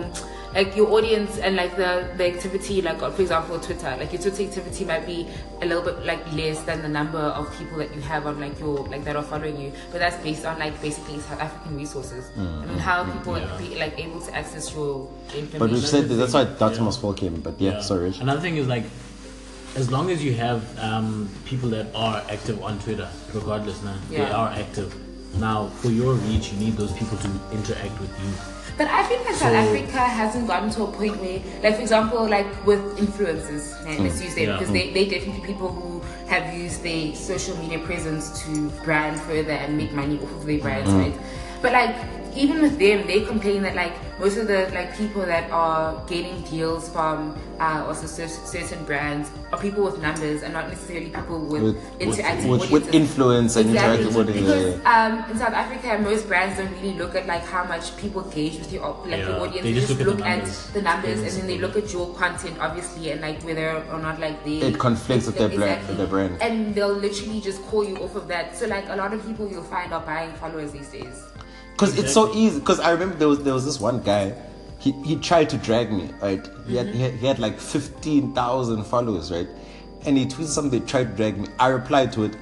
like 0.54 0.74
your 0.76 0.88
audience 0.92 1.38
and 1.38 1.56
like 1.56 1.76
the 1.76 2.08
the 2.16 2.26
activity 2.26 2.80
like 2.82 2.98
for 2.98 3.22
example 3.22 3.58
twitter 3.60 3.94
like 3.98 4.12
your 4.12 4.20
twitter 4.22 4.42
activity 4.44 4.84
might 4.84 5.04
be 5.06 5.26
a 5.62 5.66
little 5.66 5.82
bit 5.82 6.04
like 6.06 6.20
less 6.32 6.60
than 6.62 6.80
the 6.82 6.88
number 6.88 7.18
of 7.18 7.44
people 7.58 7.76
that 7.78 7.94
you 7.94 8.00
have 8.00 8.26
on 8.26 8.40
like 8.40 8.58
your 8.58 8.78
like 8.88 9.04
that 9.04 9.14
are 9.16 9.22
following 9.22 9.60
you 9.60 9.72
but 9.92 9.98
that's 9.98 10.16
based 10.22 10.44
on 10.46 10.58
like 10.58 10.80
basically 10.80 11.18
south 11.20 11.40
african 11.40 11.76
resources 11.76 12.30
i 12.36 12.40
mean 12.66 12.78
how 12.78 13.04
people 13.12 13.34
are 13.36 13.58
be, 13.58 13.74
like 13.76 13.98
able 13.98 14.20
to 14.20 14.34
access 14.34 14.72
your 14.74 15.08
information 15.34 15.58
But 15.58 15.70
we've 15.70 15.86
said 15.86 16.08
that, 16.08 16.14
that's 16.14 16.32
why 16.32 16.44
Datima's 16.44 16.96
Yeah. 16.96 17.00
fall 17.02 17.12
came. 17.14 17.40
But 17.40 17.60
yeah, 17.60 17.80
sorry, 17.80 18.04
Rich. 18.04 18.20
Another 18.20 18.40
thing 18.40 18.56
is 18.56 18.66
like, 18.66 18.84
as 19.76 19.90
long 19.90 20.10
as 20.10 20.24
you 20.24 20.32
have 20.34 20.62
um, 20.78 21.28
people 21.44 21.68
that 21.70 21.86
are 21.94 22.22
active 22.30 22.62
on 22.62 22.78
Twitter, 22.80 23.08
regardless, 23.34 23.82
now 23.82 23.96
they 24.10 24.20
are 24.24 24.48
active. 24.50 24.94
Now, 25.38 25.69
for 25.81 25.88
your 25.90 26.14
reach, 26.14 26.52
you 26.52 26.58
need 26.58 26.76
those 26.76 26.93
people 26.93 27.17
to 27.19 27.31
interact 27.52 27.99
with 28.00 28.11
you. 28.20 28.31
But 28.76 28.87
I 28.88 29.02
feel 29.08 29.19
like 29.25 29.35
South 29.35 29.55
Africa 29.55 29.99
hasn't 29.99 30.46
gotten 30.46 30.70
to 30.70 30.85
a 30.85 30.87
point 30.93 31.17
where, 31.20 31.40
like 31.62 31.76
for 31.76 31.82
example, 31.82 32.29
like 32.29 32.46
with 32.67 32.81
influencers, 32.99 33.75
eh, 33.87 33.96
let's 34.00 34.23
use 34.23 34.35
them 34.37 34.44
Yeah. 34.44 34.52
because 34.58 34.73
they 34.73 34.93
they 34.93 35.05
definitely 35.08 35.44
people 35.46 35.69
who 35.69 36.00
have 36.29 36.55
used 36.55 36.82
their 36.85 37.14
social 37.14 37.56
media 37.58 37.81
presence 37.81 38.40
to 38.44 38.70
brand 38.85 39.20
further 39.23 39.50
and 39.52 39.76
make 39.76 39.93
money 39.93 40.17
off 40.23 40.31
of 40.31 40.46
their 40.46 40.58
brands, 40.61 40.90
right? 40.93 41.14
But 41.61 41.73
like 41.73 41.96
even 42.36 42.62
with 42.62 42.78
them, 42.78 43.06
they 43.06 43.25
complain 43.25 43.62
that 43.62 43.75
like 43.75 43.92
most 44.19 44.36
of 44.36 44.46
the 44.48 44.69
like 44.75 44.96
people 44.96 45.22
that 45.26 45.50
are 45.50 46.04
getting 46.06 46.42
deals 46.42 46.88
from 46.88 47.38
uh, 47.60 47.84
also 47.86 48.06
certain 48.06 48.84
brands 48.84 49.30
are 49.52 49.58
people 49.60 49.84
with 49.84 50.00
numbers 50.00 50.42
and 50.42 50.52
not 50.52 50.69
necessarily 50.69 51.10
people 51.10 51.38
with, 51.46 51.62
With- 51.62 51.76
interactive 52.00 52.48
with- 52.48 52.70
with 52.70 52.84
audiences. 52.88 52.94
influence 52.94 53.56
and 53.56 53.70
exactly. 53.70 54.04
interactive 54.06 54.16
audience, 54.20 54.76
Because 54.76 54.86
um, 54.86 55.30
in 55.30 55.38
South 55.38 55.52
Africa, 55.54 55.98
most 56.02 56.26
brands 56.28 56.58
don't 56.58 56.70
really 56.82 56.94
look 56.94 57.14
at 57.14 57.26
like 57.26 57.44
how 57.44 57.64
much 57.64 57.96
people 57.96 58.25
engage 58.25 58.58
with 58.58 58.72
your 58.72 58.88
like 59.06 59.20
Yeah, 59.20 59.28
your 59.28 59.40
audience. 59.40 59.62
they 59.62 59.72
They 59.72 59.81
just 59.81 59.88
just 59.88 60.00
look 60.00 60.08
at 60.08 60.08
look 60.08 60.19
the 60.19 60.26
at 60.28 60.38
numbers. 60.38 60.70
the 60.72 60.82
numbers, 60.82 61.20
and 61.20 61.31
then 61.42 61.46
they 61.46 61.58
look 61.58 61.76
at 61.76 61.92
your 61.92 62.14
content, 62.14 62.56
obviously, 62.60 63.10
and 63.12 63.20
like 63.20 63.42
whether 63.42 63.82
or 63.92 63.98
not 63.98 64.19
like 64.20 64.44
they 64.44 64.58
It 64.58 64.78
conflicts 64.78 65.26
with 65.26 65.36
their 65.38 65.48
brand- 65.48 65.86
with 65.88 65.96
their 65.98 66.06
brand. 66.06 66.43
and 66.43 66.74
they'll 66.74 66.93
literally 66.93 67.41
just 67.41 67.62
call 67.67 67.84
you 67.84 67.96
off 67.98 68.14
of 68.17 68.29
that. 68.29 68.56
So 68.56 68.67
like 68.67 68.88
a 68.88 68.96
lot 68.96 69.12
of 69.12 69.24
people 69.26 69.48
you'll 69.48 69.62
find 69.62 69.93
are 69.93 70.00
buying 70.03 70.32
followers 70.34 70.72
these 70.72 70.88
days. 70.88 71.22
Because 71.79 71.97
it's 71.97 72.13
so 72.13 72.35
easy. 72.35 72.58
Because 72.58 72.81
I 72.81 72.91
remember 72.91 73.15
there 73.15 73.29
was 73.29 73.44
there 73.44 73.55
was 73.55 73.65
this 73.65 73.79
one 73.79 74.03
guy. 74.03 74.35
He, 74.81 74.91
he 75.05 75.15
tried 75.15 75.49
to 75.51 75.56
drag 75.58 75.93
me, 75.93 76.11
right? 76.20 76.44
He, 76.67 76.77
had, 76.77 76.87
he, 76.87 76.93
mm-hmm. 76.93 77.01
had, 77.01 77.15
he 77.15 77.27
had 77.27 77.39
like 77.39 77.58
fifteen 77.61 78.32
thousand 78.35 78.82
followers, 78.85 79.31
right? 79.31 79.49
And 80.05 80.17
he 80.19 80.27
tweeted 80.27 80.47
something, 80.47 80.85
tried 80.87 81.11
to 81.11 81.17
drag 81.17 81.39
me. 81.39 81.49
I 81.58 81.69
replied 81.69 82.13
to 82.15 82.25
it, 82.25 82.37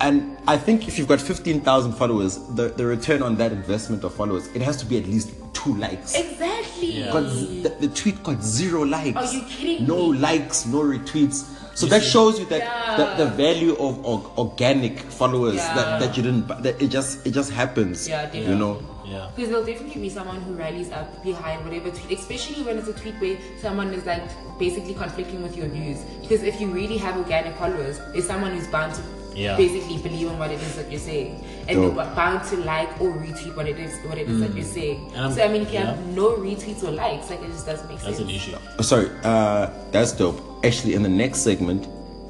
and 0.00 0.36
I 0.48 0.56
think 0.56 0.88
if 0.88 0.98
you've 0.98 1.08
got 1.08 1.20
fifteen 1.20 1.60
thousand 1.60 1.92
followers, 1.92 2.38
the, 2.54 2.68
the 2.68 2.84
return 2.84 3.22
on 3.22 3.36
that 3.36 3.52
investment 3.52 4.02
of 4.02 4.12
followers, 4.14 4.48
it 4.48 4.62
has 4.62 4.76
to 4.78 4.86
be 4.86 4.98
at 4.98 5.06
least 5.06 5.30
two 5.52 5.74
likes. 5.76 6.14
Exactly. 6.16 6.67
Yeah. 6.80 7.12
Got 7.12 7.28
z- 7.30 7.62
the, 7.62 7.68
the 7.70 7.88
tweet 7.88 8.22
got 8.22 8.42
zero 8.42 8.82
likes. 8.84 9.16
Are 9.16 9.32
you 9.34 9.42
kidding 9.42 9.86
No 9.86 10.12
me? 10.12 10.18
likes, 10.18 10.66
no 10.66 10.80
retweets. 10.82 11.54
So 11.76 11.86
that 11.86 12.02
shows 12.02 12.38
you 12.40 12.46
that 12.46 12.58
Yeah. 12.60 12.96
the, 13.16 13.24
the 13.24 13.30
value 13.30 13.72
of, 13.76 14.04
or- 14.04 14.32
organic 14.36 14.98
followers 15.00 15.54
Yeah. 15.56 15.74
that, 15.74 16.00
that 16.00 16.16
you 16.16 16.22
didn't 16.22 16.48
bu- 16.48 16.60
that 16.62 16.80
it 16.82 16.88
just 16.88 17.24
it 17.26 17.30
just 17.32 17.50
happens. 17.52 18.08
Yeah, 18.08 18.32
you 18.32 18.54
know. 18.56 18.82
Yeah. 19.06 19.30
Because 19.34 19.48
there'll 19.50 19.64
definitely 19.64 20.02
be 20.02 20.10
someone 20.10 20.40
who 20.42 20.52
rallies 20.52 20.90
up 20.92 21.22
behind 21.22 21.64
whatever 21.64 21.88
tweet, 21.90 22.18
especially 22.18 22.62
when 22.62 22.76
it's 22.78 22.88
a 22.88 22.92
tweet 22.92 23.14
where 23.20 23.38
someone 23.62 23.94
is 23.94 24.04
like 24.04 24.22
basically 24.58 24.92
conflicting 24.92 25.42
with 25.42 25.56
your 25.56 25.68
views. 25.68 26.00
Because 26.20 26.42
if 26.42 26.60
you 26.60 26.66
really 26.66 26.98
have 26.98 27.16
organic 27.16 27.56
followers, 27.56 27.98
there's 28.12 28.26
someone 28.26 28.52
who's 28.52 28.66
bound 28.66 28.94
to 28.94 29.00
Yeah. 29.38 29.56
basically 29.56 29.98
believe 29.98 30.26
in 30.28 30.38
what 30.38 30.50
it 30.50 30.60
is 30.60 30.74
that 30.76 30.90
you're 30.90 31.00
saying, 31.00 31.44
and 31.68 31.76
Dope. 31.78 31.94
they're 31.96 32.14
bound 32.14 32.48
to 32.50 32.56
like 32.56 32.90
or 33.00 33.12
retweet 33.12 33.54
what 33.56 33.66
it 33.68 33.78
is 33.78 33.92
what 34.08 34.18
it 34.18 34.28
is 34.28 34.40
that 34.40 34.54
you're 34.54 34.64
saying. 34.64 35.12
And 35.14 35.32
so 35.34 35.42
I 35.44 35.48
mean, 35.48 35.62
if 35.62 35.68
you 35.72 35.78
yeah. 35.78 35.94
have 35.94 36.06
no 36.08 36.36
retweets 36.36 36.82
or 36.82 36.90
likes, 36.90 37.30
like 37.30 37.40
it 37.40 37.46
just 37.48 37.66
doesn't 37.66 37.88
make 37.88 38.00
That's 38.00 38.16
sense. 38.16 38.18
That's 38.18 38.30
an 38.30 38.34
issue. 38.34 38.56
Oh, 38.78 38.82
sorry, 38.82 39.10
uh, 39.24 39.70
that's 39.92 40.12
dope. 40.12 40.40
Actually, 40.64 40.94
in 40.94 41.02
the 41.02 41.08
next 41.08 41.38
segment, 41.40 41.86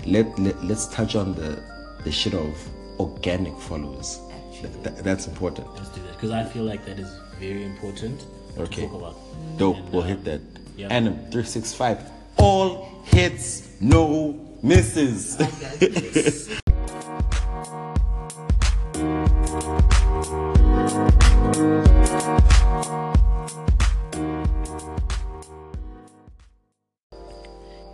let, 0.06 0.38
let 0.38 0.62
let's 0.64 0.86
touch 0.88 1.16
on 1.16 1.34
the 1.34 1.62
the 2.04 2.12
shit 2.12 2.34
of 2.34 2.54
organic 3.00 3.56
followers. 3.58 4.20
Th- 4.60 4.72
th- 4.84 4.96
that's 5.02 5.26
important. 5.28 5.66
Let's 5.76 5.88
do 5.90 6.02
that 6.02 6.12
because 6.12 6.30
I 6.30 6.44
feel 6.44 6.64
like 6.64 6.84
that 6.86 6.98
is 6.98 7.10
very 7.38 7.64
important 7.64 8.24
Okay. 8.58 8.82
to 8.82 8.88
talk 8.88 8.94
about. 9.00 9.16
Dope. 9.56 9.76
And, 9.76 9.92
we'll 9.92 10.02
uh, 10.02 10.06
hit 10.06 10.24
that. 10.24 10.40
yeah. 10.76 10.88
Annum 10.88 11.16
three 11.30 11.44
six 11.44 11.72
five. 11.72 11.98
All 12.36 12.88
hits, 13.04 13.68
no 13.80 14.34
misses. 14.62 15.38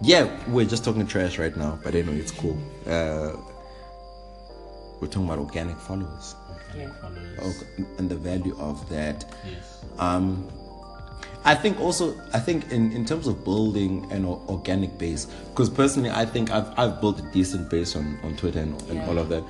yeah, 0.04 0.28
we're 0.48 0.66
just 0.66 0.84
talking 0.84 1.06
trash 1.06 1.38
right 1.38 1.56
now, 1.56 1.78
but 1.82 1.94
anyway, 1.94 2.18
it's 2.18 2.30
cool. 2.32 2.56
Uh, 2.86 3.32
we're 5.00 5.08
talking 5.08 5.24
about 5.24 5.38
organic 5.38 5.78
followers 5.78 6.34
Yeah. 6.76 6.88
Followers. 7.00 7.38
org- 7.78 7.86
and 7.98 8.08
the 8.08 8.16
value 8.16 8.56
of 8.58 8.88
that. 8.90 9.24
Yes. 9.48 9.84
Um, 9.98 10.48
I 11.46 11.54
think 11.54 11.78
also, 11.78 12.14
I 12.32 12.38
think 12.40 12.70
in, 12.72 12.90
in 12.92 13.04
terms 13.04 13.26
of 13.26 13.44
building 13.44 14.10
an 14.10 14.24
o- 14.24 14.42
organic 14.48 14.96
base, 14.98 15.26
because 15.50 15.68
personally, 15.68 16.10
I 16.10 16.24
think 16.24 16.50
I've, 16.50 16.72
I've 16.78 17.00
built 17.00 17.18
a 17.20 17.30
decent 17.32 17.68
base 17.70 17.96
on, 17.96 18.18
on 18.22 18.34
Twitter 18.36 18.60
and, 18.60 18.80
and 18.88 18.94
Yeah. 18.96 19.08
all 19.08 19.18
of 19.18 19.28
that. 19.28 19.44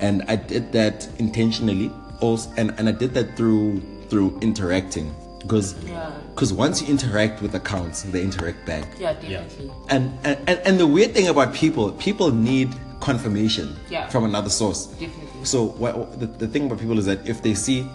And 0.00 0.22
I 0.28 0.36
did 0.36 0.72
that 0.72 1.08
intentionally 1.18 1.92
also, 2.20 2.50
and, 2.56 2.74
and 2.78 2.88
I 2.88 2.92
did 2.92 3.14
that 3.14 3.36
through 3.36 3.80
through 4.08 4.38
interacting. 4.40 5.14
Because 5.40 5.74
Yeah. 5.84 6.10
because 6.34 6.52
once 6.52 6.82
you 6.82 6.88
interact 6.88 7.40
with 7.42 7.54
accounts, 7.54 8.02
they 8.02 8.22
interact 8.22 8.64
back. 8.66 8.84
Yeah, 8.98 9.12
definitely. 9.14 9.70
And, 9.88 10.16
and, 10.24 10.38
and- 10.48 10.60
and 10.64 10.80
the 10.80 10.86
weird 10.86 11.14
thing 11.14 11.28
about 11.28 11.54
people, 11.54 11.92
people 11.92 12.30
need 12.32 12.74
confirmation 13.00 13.76
Yeah. 13.90 14.08
from 14.08 14.24
another 14.24 14.50
source. 14.50 14.86
Definitely. 14.86 15.44
So 15.44 15.66
what, 15.66 16.18
the, 16.18 16.26
the 16.26 16.48
thing 16.48 16.66
about 16.66 16.80
people 16.80 16.98
is 16.98 17.06
that 17.06 17.26
if 17.28 17.42
they 17.42 17.54
see, 17.54 17.86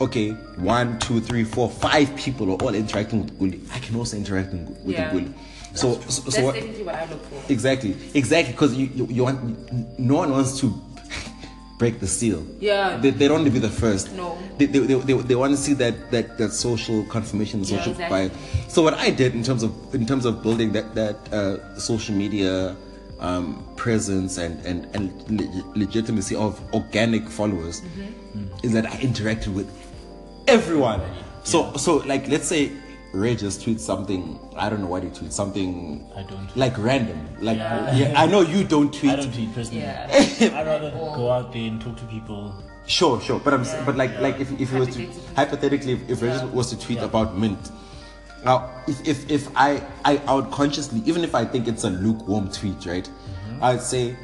okay, 0.00 0.30
one, 0.56 0.98
two, 0.98 1.20
three, 1.20 1.44
four, 1.44 1.68
five 1.70 2.14
people 2.16 2.50
are 2.52 2.56
all 2.62 2.74
interacting 2.74 3.20
with 3.22 3.38
Guli, 3.38 3.60
I 3.74 3.78
can 3.80 3.94
also 3.96 4.16
interact 4.16 4.52
in- 4.52 4.66
with 4.84 4.96
Yeah. 4.96 5.10
Guli. 5.10 5.32
So, 5.74 6.00
so, 6.00 6.08
so 6.08 6.22
That's 6.30 6.38
what, 6.40 6.54
definitely 6.54 6.82
what 6.84 6.94
I 6.94 7.04
look 7.04 7.22
for. 7.26 7.52
exactly, 7.52 7.94
exactly, 8.14 8.52
because 8.52 8.74
you, 8.74 8.86
you, 8.94 9.06
you 9.10 9.24
want, 9.24 9.98
no 9.98 10.16
one 10.16 10.30
wants 10.30 10.58
to 10.60 10.72
break 11.78 12.00
the 12.00 12.06
seal. 12.06 12.44
Yeah. 12.60 12.96
They, 12.98 13.10
they 13.10 13.28
don't 13.28 13.38
want 13.42 13.46
to 13.46 13.52
be 13.52 13.58
the 13.60 13.68
first. 13.70 14.12
No. 14.14 14.36
They, 14.58 14.66
they, 14.66 14.80
they, 14.80 14.94
they, 14.94 15.12
they 15.14 15.34
want 15.36 15.52
to 15.52 15.56
see 15.56 15.74
that, 15.74 16.10
that, 16.10 16.36
that 16.38 16.52
social 16.52 17.04
confirmation, 17.04 17.60
Yeah, 17.60 17.78
social 17.78 17.92
exactly. 17.92 18.28
buy. 18.28 18.34
So 18.68 18.82
what 18.82 18.94
I 18.94 19.10
did 19.10 19.34
in 19.34 19.42
terms 19.44 19.62
of 19.62 19.72
in 19.94 20.04
terms 20.06 20.24
of 20.24 20.42
building 20.42 20.72
that 20.72 20.94
that 20.94 21.16
uh, 21.32 21.78
social 21.78 22.14
media 22.14 22.76
um, 23.20 23.64
presence 23.76 24.38
and 24.38 24.58
and 24.66 24.86
and 24.94 25.40
leg- 25.40 25.64
legitimacy 25.76 26.34
of 26.36 26.60
organic 26.74 27.28
followers 27.28 27.80
Mm-hmm. 27.80 28.66
is 28.66 28.72
that 28.72 28.84
I 28.86 28.96
interacted 28.98 29.54
with 29.54 29.68
everyone. 30.46 31.00
So 31.44 31.72
so 31.76 31.96
like 32.06 32.28
let's 32.28 32.46
say 32.46 32.72
Ray 33.12 33.34
just 33.36 33.64
tweets 33.64 33.80
something. 33.80 34.38
I 34.56 34.68
don't 34.68 34.80
know 34.80 34.86
what 34.86 35.02
he 35.02 35.08
tweets. 35.08 35.32
Something 35.32 36.06
I 36.14 36.22
don't. 36.24 36.54
like 36.56 36.76
random. 36.76 37.18
Like 37.40 37.56
Yeah. 37.58 37.94
yeah, 37.96 38.20
I 38.20 38.26
know 38.26 38.42
you 38.42 38.64
don't 38.64 38.92
tweet. 38.92 39.12
I 39.12 39.16
don't 39.16 39.32
tweet 39.32 39.54
personally. 39.54 39.80
Yeah. 39.82 40.06
I'd 40.12 40.66
rather 40.66 40.90
go 41.16 41.30
out 41.30 41.52
there 41.52 41.62
and 41.62 41.80
talk 41.80 41.96
to 41.96 42.04
people. 42.04 42.54
Sure, 42.86 43.20
sure. 43.20 43.40
But 43.40 43.54
I'm 43.54 43.62
s 43.62 43.74
but 43.86 43.96
like 43.96 44.18
like 44.20 44.40
if 44.40 44.50
if 44.60 44.72
it 44.72 44.78
was 44.78 44.88
to 44.96 45.00
Hypothetically. 45.06 45.34
hypothetically 45.36 45.92
if, 45.92 46.10
if 46.10 46.22
Regis 46.22 46.42
was 46.52 46.68
to 46.70 46.76
tweet 46.78 46.98
Yeah. 46.98 47.04
about 47.06 47.36
mint. 47.36 47.70
Now 48.44 48.70
if, 48.86 49.00
if 49.08 49.30
if 49.30 49.48
I 49.56 49.82
I 50.04 50.20
I 50.28 50.34
would 50.34 50.50
consciously 50.50 51.00
even 51.06 51.24
if 51.24 51.34
I 51.34 51.44
think 51.44 51.66
it's 51.66 51.84
a 51.84 51.90
lukewarm 51.90 52.50
tweet, 52.52 52.84
right? 52.86 53.08
Mm-hmm. 53.08 53.64
I'd 53.64 53.80
say, 53.82 54.16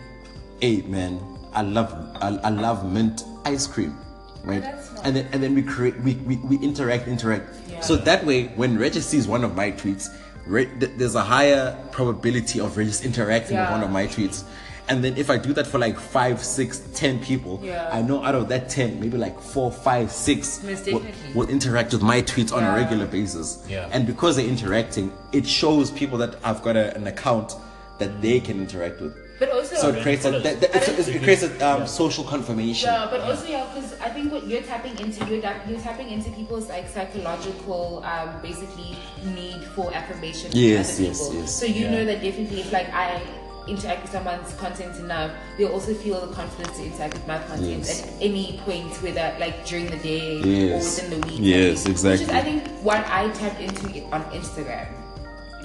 hey 0.61 0.83
man, 0.83 1.19
I 1.53 1.63
love 1.63 1.93
I, 2.21 2.29
I 2.45 2.51
love 2.51 2.85
mint 2.91 3.25
ice 3.45 3.67
cream. 3.67 3.97
Right? 4.45 4.63
And 5.05 5.17
then 5.17 5.27
and 5.33 5.43
then 5.43 5.55
we 5.55 5.63
create 5.63 5.97
we, 6.05 6.15
we, 6.29 6.37
we 6.37 6.57
interact, 6.61 7.09
interact. 7.09 7.49
Yeah. 7.85 7.97
So 7.97 8.03
that 8.05 8.25
way 8.25 8.47
when 8.57 8.77
Regis 8.77 9.07
sees 9.07 9.27
one 9.29 9.45
of 9.45 9.55
my 9.55 9.73
tweets, 9.73 10.09
Re- 10.47 10.67
th- 10.79 10.93
there's 10.99 11.15
a 11.15 11.23
higher 11.23 11.75
probability 11.91 12.61
of 12.61 12.77
Regis 12.77 13.03
interacting 13.05 13.57
with 13.59 13.71
one 13.71 13.83
of 13.83 13.91
my 13.91 14.07
tweets. 14.07 14.45
And 14.91 15.03
then 15.03 15.17
if 15.17 15.31
I 15.31 15.39
do 15.39 15.55
that 15.55 15.67
for 15.67 15.79
like 15.79 15.99
five, 15.99 16.43
six, 16.45 16.81
ten 16.93 17.19
people, 17.19 17.59
Yeah. 17.63 17.89
I 17.91 18.03
know 18.03 18.23
out 18.23 18.35
of 18.35 18.49
that 18.51 18.69
10, 18.69 19.01
maybe 19.01 19.17
like 19.17 19.41
four, 19.41 19.73
five, 19.73 20.11
six 20.13 20.63
Most 20.63 20.85
will, 20.87 21.03
will 21.35 21.49
interact 21.49 21.93
with 21.95 22.03
my 22.03 22.21
tweets 22.21 22.53
on 22.53 22.63
a 22.63 22.75
regular 22.75 23.07
basis. 23.07 23.65
Yeah. 23.67 23.89
And 23.93 24.07
because 24.07 24.37
they're 24.37 24.47
interacting, 24.47 25.11
it 25.33 25.47
shows 25.47 25.91
people 25.91 26.19
that 26.19 26.37
I've 26.45 26.61
got 26.63 26.77
a, 26.77 26.95
an 26.95 27.07
account 27.07 27.55
that 27.99 28.21
they 28.21 28.41
can 28.41 28.61
interact 28.61 29.01
with. 29.01 29.17
But 29.39 29.51
also, 29.51 29.75
So 29.75 29.89
it 29.89 30.03
creates 30.03 30.25
a, 30.25 30.31
that, 30.31 30.43
that- 30.61 30.77
it's- 30.77 30.89
it's- 30.89 31.09
it 31.09 31.23
creates 31.23 31.43
a 31.43 31.51
um, 31.67 31.81
Yeah. 31.81 31.85
social 31.87 32.23
confirmation. 32.25 32.89
yeah, 32.89 33.09
but 33.11 33.21
also 33.23 33.47
yeah, 33.49 33.67
because 33.75 33.93
I 34.01 34.09
think 34.11 34.31
what 34.33 34.47
you're 34.47 34.63
tapping 34.63 34.97
into, 34.99 35.25
you're, 35.27 35.43
tap- 35.43 35.67
you're 35.69 35.81
tapping 35.81 36.09
into 36.11 36.31
people's 36.31 36.69
like 36.69 36.89
psychological, 36.89 38.05
um, 38.07 38.41
basically 38.43 38.97
need 39.35 39.65
for 39.75 39.93
affirmation. 39.93 40.51
from 40.53 40.61
Yes, 40.61 40.95
other 40.95 41.03
yes, 41.09 41.19
people. 41.29 41.41
yes. 41.41 41.55
So 41.59 41.67
you 41.67 41.85
Yeah. 41.87 41.91
know 41.91 42.05
that 42.05 42.23
definitely 42.23 42.61
if 42.61 42.73
like 42.73 42.89
I 42.95 43.21
interact 43.67 44.03
with 44.03 44.13
someone's 44.13 44.53
content 44.55 44.95
enough, 45.01 45.33
they'll 45.59 45.73
also 45.73 45.95
feel 45.95 46.21
the 46.25 46.33
confidence 46.33 46.77
to 46.79 46.85
interact 46.85 47.15
with 47.15 47.27
my 47.27 47.39
content 47.39 47.79
Yes. 47.89 48.03
at 48.05 48.11
any 48.21 48.61
point, 48.65 48.93
whether 49.03 49.35
like 49.41 49.65
during 49.67 49.87
the 49.87 49.97
day 49.97 50.39
Yes. 50.45 50.71
or 51.01 51.03
within 51.03 51.21
the 51.21 51.27
week. 51.27 51.41
Yes, 51.43 51.85
Which 51.85 51.91
exactly. 51.93 52.25
is 52.27 52.31
I 52.31 52.43
think 52.43 52.69
what 52.83 53.03
I 53.11 53.29
tapped 53.31 53.61
into 53.61 53.89
it 53.99 54.05
on 54.13 54.23
Instagram. 54.31 54.87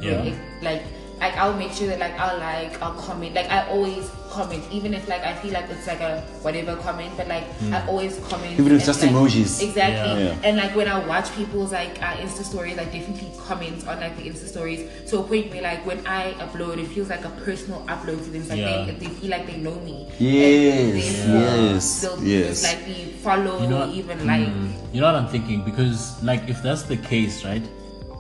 Yeah. 0.01 0.23
If, 0.23 0.35
like 0.63 0.83
like 1.19 1.35
I'll 1.35 1.53
make 1.57 1.71
sure 1.71 1.88
that 1.88 1.99
like 1.99 2.17
I'll 2.19 2.39
like 2.39 2.81
I'll 2.81 2.93
comment 2.93 3.35
like 3.35 3.49
I 3.49 3.67
always 3.67 4.09
comment 4.29 4.63
even 4.71 4.93
if 4.93 5.07
like 5.09 5.21
I 5.23 5.33
feel 5.33 5.51
like 5.53 5.69
it's 5.69 5.88
like 5.88 5.99
a 6.01 6.21
whatever 6.43 6.75
comment 6.77 7.11
but 7.17 7.27
like 7.27 7.43
I 7.73 7.85
always 7.88 8.19
comment 8.29 8.53
Even 8.59 8.67
if 8.73 8.77
it's 8.77 8.85
just 8.85 9.01
like, 9.01 9.11
emojis. 9.11 9.61
exactly 9.61 10.23
Yeah. 10.23 10.29
Yeah. 10.29 10.35
and 10.47 10.55
like 10.57 10.75
when 10.75 10.88
I 10.88 11.05
watch 11.05 11.33
people's 11.35 11.71
like 11.71 12.01
uh, 12.01 12.13
Insta 12.23 12.43
stories 12.43 12.77
I 12.77 12.85
definitely 12.85 13.31
comment 13.39 13.88
on 13.88 13.99
like 13.99 14.15
the 14.17 14.23
Insta 14.29 14.47
stories 14.47 14.88
to 15.09 15.19
a 15.19 15.23
point 15.23 15.51
where 15.51 15.63
like 15.63 15.85
when 15.85 16.05
I 16.07 16.33
upload 16.33 16.77
it 16.77 16.88
feels 16.88 17.09
like 17.09 17.25
a 17.25 17.29
personal 17.43 17.81
upload 17.88 18.23
to 18.23 18.29
them 18.29 18.41
it's 18.41 18.49
like 18.49 18.59
Yeah. 18.59 18.85
they, 18.85 18.91
they 18.93 19.07
feel 19.07 19.31
like 19.31 19.45
they 19.47 19.57
know 19.57 19.75
me 19.81 20.07
Yes, 20.19 21.25
And 21.25 21.33
they- 21.33 21.73
yes, 21.73 22.01
they'll 22.01 22.23
yes. 22.23 22.63
like 22.63 22.85
be 22.85 23.11
follow 23.23 23.61
You 23.63 23.67
know, 23.67 23.91
even 23.91 24.25
like 24.27 24.47
mm, 24.47 24.93
you 24.93 25.01
know 25.01 25.07
what 25.11 25.15
I'm 25.15 25.27
thinking? 25.27 25.63
Because 25.65 26.21
like 26.23 26.47
if 26.47 26.61
that's 26.63 26.83
the 26.83 26.97
case, 26.97 27.43
right? 27.43 27.63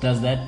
Does 0.01 0.19
that 0.21 0.39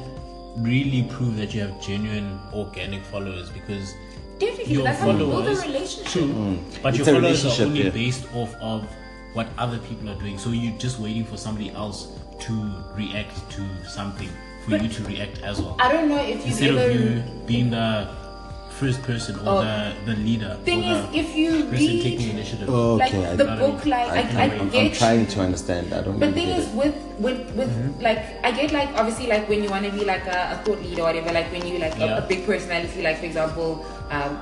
really 0.57 1.03
prove 1.09 1.37
that 1.37 1.53
you 1.53 1.61
have 1.61 1.81
genuine 1.81 2.39
organic 2.53 3.03
followers? 3.03 3.49
Because 3.49 3.93
definitely 4.39 4.73
your 4.73 4.83
that's 4.83 4.99
how 4.99 5.11
you 5.11 5.17
build 5.17 5.31
a 5.31 5.35
followers, 5.35 5.65
relationship 5.65 6.11
true, 6.11 6.23
mm. 6.23 6.83
but 6.83 6.89
It's 6.89 7.05
your 7.07 7.15
followers 7.15 7.59
are 7.59 7.65
only 7.65 7.83
yeah. 7.83 7.89
based 7.89 8.25
off 8.33 8.53
of 8.61 8.87
what 9.33 9.47
other 9.57 9.77
people 9.79 10.09
are 10.09 10.15
doing. 10.19 10.37
So 10.37 10.49
you're 10.51 10.77
just 10.77 10.99
waiting 10.99 11.23
for 11.25 11.37
somebody 11.37 11.71
else 11.71 12.07
to 12.41 12.73
react 12.95 13.49
to 13.51 13.61
something 13.87 14.29
for 14.63 14.71
But- 14.71 14.83
you 14.83 14.89
to 14.89 15.03
react 15.03 15.41
as 15.43 15.61
well. 15.61 15.77
I 15.79 15.91
don't 15.91 16.09
know 16.09 16.17
if 16.17 16.37
you've 16.37 16.47
Instead 16.47 16.69
ever 16.75 16.89
of 16.89 16.95
you 16.95 17.23
being 17.47 17.69
the 17.69 18.07
first 18.81 19.01
person 19.03 19.35
or 19.45 19.61
Oh. 19.61 19.61
the, 19.61 19.93
the 20.09 20.15
leader 20.25 20.57
Thing 20.65 20.81
or 20.83 20.93
is, 20.97 21.01
the 21.11 21.17
if 21.21 21.35
you 21.35 21.49
person 21.51 21.71
read- 21.71 22.03
taking 22.03 22.29
initiative. 22.35 22.67
like 22.69 23.13
Okay, 23.13 23.25
I- 23.27 23.35
the 23.41 23.47
I- 23.51 23.59
book 23.61 23.85
like 23.85 24.09
I, 24.09 24.21
I, 24.21 24.41
I, 24.43 24.45
am 24.61 24.69
get 24.69 24.85
I'm 24.91 24.97
trying 25.01 25.25
to 25.33 25.39
understand. 25.47 25.93
I 25.93 26.01
don't 26.01 26.17
But 26.19 26.29
really 26.29 26.39
thing 26.39 26.47
get 26.49 26.59
is, 26.59 26.67
it. 26.67 26.75
with 26.81 26.95
with 27.25 27.39
with 27.59 27.69
Mm-hmm. 27.69 28.01
like 28.07 28.19
I 28.43 28.51
get 28.59 28.71
like 28.79 28.89
obviously 29.03 29.27
like 29.33 29.47
when 29.47 29.61
you 29.63 29.69
want 29.69 29.85
to 29.85 29.91
be 29.91 30.03
like 30.13 30.25
a, 30.25 30.39
a 30.53 30.57
thought 30.65 30.81
leader 30.81 31.03
or 31.03 31.05
whatever, 31.13 31.31
like 31.31 31.51
when 31.51 31.67
you 31.67 31.77
like 31.77 31.95
a, 31.97 32.05
Yeah. 32.09 32.17
a 32.17 32.27
big 32.33 32.45
personality, 32.45 33.01
like 33.03 33.19
for 33.19 33.25
example, 33.29 33.85
um, 34.09 34.39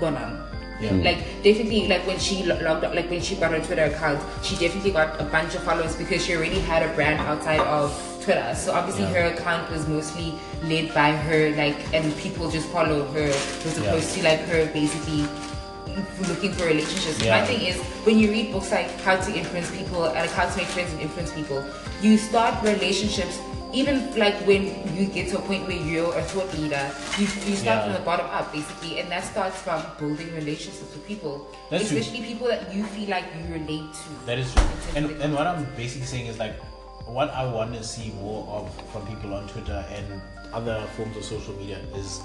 Bonang. 0.00 0.40
Yeah. 0.80 0.90
Hmm. 0.90 1.02
Like 1.06 1.18
definitely, 1.44 1.86
like 1.88 2.04
when 2.06 2.18
she 2.18 2.42
logged 2.44 2.82
up, 2.88 2.94
like 2.94 3.08
when 3.10 3.20
she 3.20 3.36
got 3.36 3.52
her 3.52 3.60
Twitter 3.60 3.84
account, 3.84 4.18
she 4.42 4.56
definitely 4.56 4.90
got 4.90 5.20
a 5.20 5.24
bunch 5.24 5.54
of 5.54 5.62
followers 5.62 5.94
because 5.94 6.24
she 6.24 6.34
already 6.34 6.58
had 6.72 6.82
a 6.82 6.90
brand 6.96 7.20
outside 7.20 7.60
of 7.60 7.92
Twitter. 8.24 8.54
So 8.56 8.72
obviously, 8.72 9.04
Yeah. 9.04 9.14
her 9.14 9.24
account 9.34 9.70
was 9.70 9.86
mostly 9.86 10.34
led 10.64 10.92
by 10.94 11.12
her, 11.12 11.50
like, 11.56 11.76
and 11.92 12.16
people 12.18 12.50
just 12.50 12.66
follow 12.68 13.04
her 13.12 13.28
as 13.28 13.78
Yeah. 13.78 13.84
opposed 13.88 14.14
to 14.14 14.22
like 14.24 14.40
her 14.48 14.66
basically 14.72 15.28
looking 16.28 16.52
for 16.52 16.64
relationships. 16.66 17.22
Yeah. 17.22 17.40
My 17.40 17.46
thing 17.46 17.60
is 17.62 17.76
when 18.04 18.18
you 18.18 18.30
read 18.30 18.50
books 18.52 18.70
like 18.72 18.88
How 19.02 19.16
to 19.16 19.30
Influence 19.32 19.70
People 19.70 20.04
and 20.06 20.14
like 20.26 20.32
How 20.32 20.48
to 20.48 20.56
Make 20.56 20.66
Friends 20.68 20.90
and 20.92 21.00
Influence 21.00 21.30
People, 21.32 21.62
you 22.02 22.18
start 22.18 22.54
relationships 22.64 23.38
even 23.74 23.98
like 24.16 24.34
when 24.46 24.70
you 24.94 25.04
get 25.06 25.28
to 25.30 25.36
a 25.38 25.42
point 25.42 25.66
where 25.66 25.76
you're 25.76 26.14
a 26.14 26.22
thought 26.22 26.46
leader, 26.56 26.78
you, 27.18 27.26
you 27.44 27.56
start 27.58 27.78
Yeah. 27.78 27.84
from 27.84 27.92
the 27.94 28.04
bottom 28.06 28.26
up 28.30 28.52
basically, 28.52 29.00
and 29.00 29.10
that 29.10 29.24
starts 29.24 29.58
from 29.58 29.82
building 29.98 30.32
relationships 30.34 30.94
with 30.94 31.04
people, 31.08 31.48
That's 31.70 31.88
true. 31.88 31.98
especially 31.98 32.22
people 32.24 32.46
that 32.46 32.72
you 32.72 32.84
feel 32.94 33.10
like 33.10 33.24
you 33.34 33.52
relate 33.52 33.90
to. 33.92 34.26
That 34.26 34.38
is 34.38 34.54
true. 34.54 34.62
And 34.94 35.10
and 35.20 35.34
what 35.34 35.48
I'm 35.48 35.66
basically 35.76 36.06
saying 36.06 36.26
is 36.30 36.38
like 36.38 36.54
what 37.06 37.30
I 37.30 37.44
want 37.46 37.74
to 37.74 37.82
see 37.82 38.12
more 38.20 38.46
of 38.48 38.74
from 38.92 39.06
people 39.06 39.34
on 39.34 39.46
Twitter 39.48 39.84
and 39.92 40.20
other 40.52 40.84
forms 40.96 41.16
of 41.16 41.24
social 41.24 41.54
media 41.54 41.78
is 41.94 42.20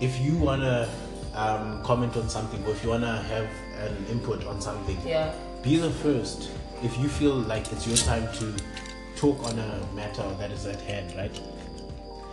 if 0.00 0.18
you 0.20 0.36
wanna 0.36 0.88
um, 1.34 1.82
comment 1.82 2.16
on 2.16 2.28
something 2.28 2.64
or 2.64 2.70
if 2.70 2.82
you 2.82 2.90
wanna 2.90 3.22
have 3.22 3.48
an 3.78 4.06
input 4.10 4.46
on 4.46 4.60
something, 4.60 4.98
Yeah. 5.06 5.32
be 5.62 5.76
the 5.76 5.90
first. 5.90 6.50
If 6.82 6.98
you 6.98 7.08
feel 7.08 7.34
like 7.34 7.70
it's 7.72 7.86
your 7.86 7.96
time 7.96 8.28
to 8.38 8.54
talk 9.16 9.42
on 9.44 9.58
a 9.58 9.80
matter 9.94 10.24
that 10.38 10.50
is 10.50 10.66
at 10.66 10.80
hand, 10.82 11.14
right? 11.16 11.38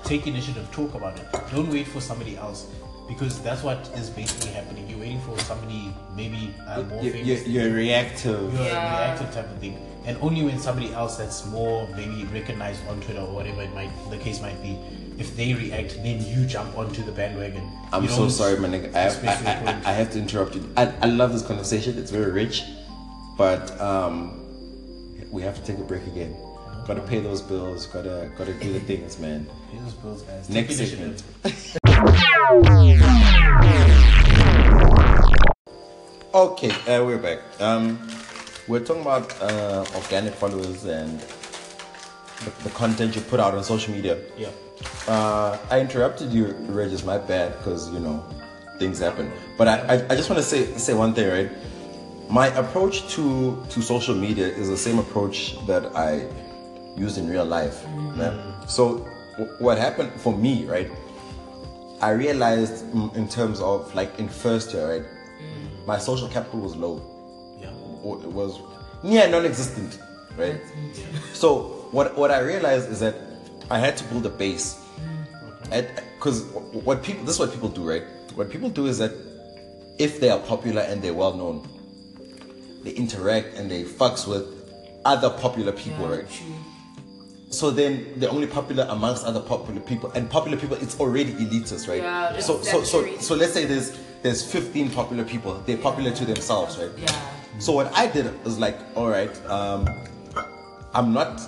Take 0.03 0.27
initiative, 0.27 0.69
talk 0.71 0.93
about 0.95 1.17
it. 1.19 1.25
Don't 1.53 1.69
wait 1.71 1.87
for 1.87 2.01
somebody 2.01 2.35
else. 2.37 2.65
Because 3.07 3.41
that's 3.41 3.63
what 3.63 3.77
is 3.95 4.09
basically 4.09 4.51
happening. 4.51 4.89
You're 4.89 4.99
waiting 4.99 5.19
for 5.21 5.37
somebody 5.39 5.93
maybe 6.15 6.53
uh, 6.67 6.83
more 6.83 7.03
You, 7.03 7.11
famous 7.11 7.27
you, 7.27 7.35
than 7.43 7.51
you're 7.51 7.71
reactive. 7.73 8.53
you're 8.53 8.63
Yeah. 8.63 8.97
reactive 8.97 9.33
type 9.33 9.49
of 9.51 9.57
thing. 9.59 9.77
And 10.05 10.17
only 10.21 10.43
when 10.43 10.59
somebody 10.59 10.93
else 10.93 11.17
that's 11.17 11.45
more 11.45 11.87
maybe 11.95 12.25
recognized 12.25 12.85
on 12.87 12.99
Twitter 13.01 13.21
or 13.21 13.33
whatever 13.33 13.61
it 13.61 13.73
might 13.73 13.91
the 14.09 14.17
case 14.17 14.41
might 14.41 14.61
be, 14.61 14.77
if 15.17 15.35
they 15.37 15.53
react, 15.53 15.95
then 16.03 16.21
you 16.25 16.45
jump 16.45 16.77
onto 16.77 17.03
the 17.03 17.11
bandwagon. 17.11 17.69
I'm 17.93 18.03
You 18.03 18.09
so 18.09 18.27
sorry, 18.27 18.57
my 18.59 18.67
nigga. 18.67 18.93
I, 18.93 19.05
express 19.05 19.45
I, 19.45 19.71
I. 19.71 19.91
I 19.91 19.93
have 19.93 20.11
to 20.11 20.19
interrupt 20.19 20.55
you. 20.55 20.69
I, 20.75 20.93
I 21.01 21.05
love 21.05 21.31
this 21.31 21.45
conversation. 21.45 21.97
It's 21.97 22.11
very 22.11 22.31
rich, 22.31 22.63
but 23.37 23.79
um, 23.79 24.39
we 25.31 25.41
have 25.41 25.55
to 25.55 25.63
take 25.63 25.77
a 25.77 25.83
break 25.83 26.05
again. 26.07 26.35
Gotta 26.85 27.01
pay 27.01 27.21
those 27.21 27.41
bills. 27.41 27.85
Gotta 27.85 28.29
gotta 28.37 28.53
do 28.55 28.73
the 28.73 28.81
things, 28.81 29.17
man. 29.19 29.47
Pay 29.71 29.77
those 29.79 29.93
bills, 29.93 30.21
guys. 30.23 30.49
Next 30.49 30.75
segment. 30.75 31.23
Okay, 36.35 36.71
uh, 36.91 37.05
we're 37.05 37.19
back. 37.19 37.39
Um, 37.61 37.99
we're 38.67 38.79
talking 38.79 39.01
about 39.01 39.33
uh, 39.41 39.85
organic 39.95 40.33
followers 40.33 40.85
and 40.85 41.19
the, 41.19 42.51
the 42.63 42.69
content 42.71 43.15
you 43.15 43.21
put 43.21 43.39
out 43.39 43.53
on 43.53 43.63
social 43.63 43.93
media. 43.93 44.17
Yeah. 44.37 44.49
Uh, 45.07 45.57
I 45.69 45.79
interrupted 45.79 46.31
you, 46.31 46.47
Regis. 46.67 47.03
My 47.03 47.17
bad, 47.17 47.57
because 47.57 47.91
you 47.91 47.99
know 47.99 48.23
things 48.79 48.99
happen. 48.99 49.31
But 49.57 49.67
I, 49.67 49.75
I, 49.87 49.93
I 50.09 50.15
just 50.15 50.29
want 50.29 50.41
to 50.41 50.47
say 50.47 50.65
say 50.77 50.93
one 50.93 51.13
thing, 51.13 51.29
right? 51.29 51.51
My 52.29 52.47
approach 52.47 53.07
to 53.15 53.63
to 53.69 53.81
social 53.81 54.15
media 54.15 54.47
is 54.47 54.69
the 54.69 54.77
same 54.77 54.99
approach 54.99 55.55
that 55.67 55.95
I 55.95 56.27
use 56.97 57.17
in 57.17 57.29
real 57.29 57.45
life. 57.45 57.85
man. 58.15 58.39
So 58.67 59.07
w- 59.37 59.51
what 59.59 59.77
happened 59.77 60.11
for 60.21 60.35
me, 60.35 60.65
right? 60.65 60.89
I 62.01 62.11
realized 62.11 62.85
mm, 62.91 63.13
in 63.15 63.27
terms 63.27 63.59
of 63.61 63.93
like 63.95 64.19
in 64.19 64.27
first 64.27 64.73
year, 64.73 64.87
right? 64.89 65.05
My 65.85 65.97
social 65.97 66.27
capital 66.29 66.59
was 66.61 66.75
low. 66.75 67.01
Yeah. 68.03 68.27
Was 68.27 68.59
near 69.01 69.27
non-existent, 69.29 69.99
right? 70.37 70.59
So 71.33 71.87
what 71.91 72.17
what 72.17 72.31
I 72.31 72.39
realized 72.39 72.89
is 72.91 72.99
that 72.99 73.15
I 73.69 73.79
had 73.79 73.95
to 73.97 74.03
build 74.05 74.25
a 74.25 74.29
base, 74.29 74.77
because 76.17 76.43
what 76.87 77.01
people 77.01 77.23
this 77.25 77.35
is 77.35 77.39
what 77.39 77.51
people 77.51 77.69
do, 77.69 77.87
right? 77.87 78.03
What 78.35 78.49
people 78.49 78.69
do 78.69 78.87
is 78.87 78.97
that 78.97 79.11
if 79.99 80.19
they 80.19 80.29
are 80.29 80.39
popular 80.39 80.81
and 80.81 81.01
they're 81.01 81.13
well 81.13 81.33
known, 81.33 81.67
they 82.83 82.91
interact 82.91 83.55
and 83.55 83.69
they 83.71 83.83
fucks 83.83 84.27
with 84.27 84.43
other 85.05 85.29
popular 85.29 85.71
people, 85.71 86.07
right? 86.07 86.27
So 87.49 87.69
then 87.69 88.13
they're 88.17 88.31
only 88.31 88.47
popular 88.47 88.87
amongst 88.89 89.25
other 89.25 89.39
popular 89.39 89.79
people, 89.79 90.11
and 90.11 90.29
popular 90.29 90.57
people 90.57 90.75
it's 90.77 90.99
already 90.99 91.33
elitist, 91.33 91.87
right? 91.87 92.01
Yeah, 92.01 92.39
so 92.39 92.61
so 92.63 92.83
so 92.83 93.17
so 93.19 93.35
let's 93.35 93.53
say 93.53 93.65
there's 93.65 93.97
there's 94.23 94.43
15 94.43 94.89
popular 94.91 95.23
people, 95.23 95.61
they're 95.65 95.77
popular 95.77 96.11
to 96.11 96.25
themselves, 96.25 96.77
right? 96.77 96.91
Yeah. 96.97 97.15
So 97.59 97.71
what 97.71 97.93
I 97.93 98.07
did 98.07 98.43
was 98.43 98.59
like, 98.59 98.77
all 98.95 99.07
right, 99.07 99.33
um, 99.47 99.87
I'm 100.93 101.13
not 101.13 101.41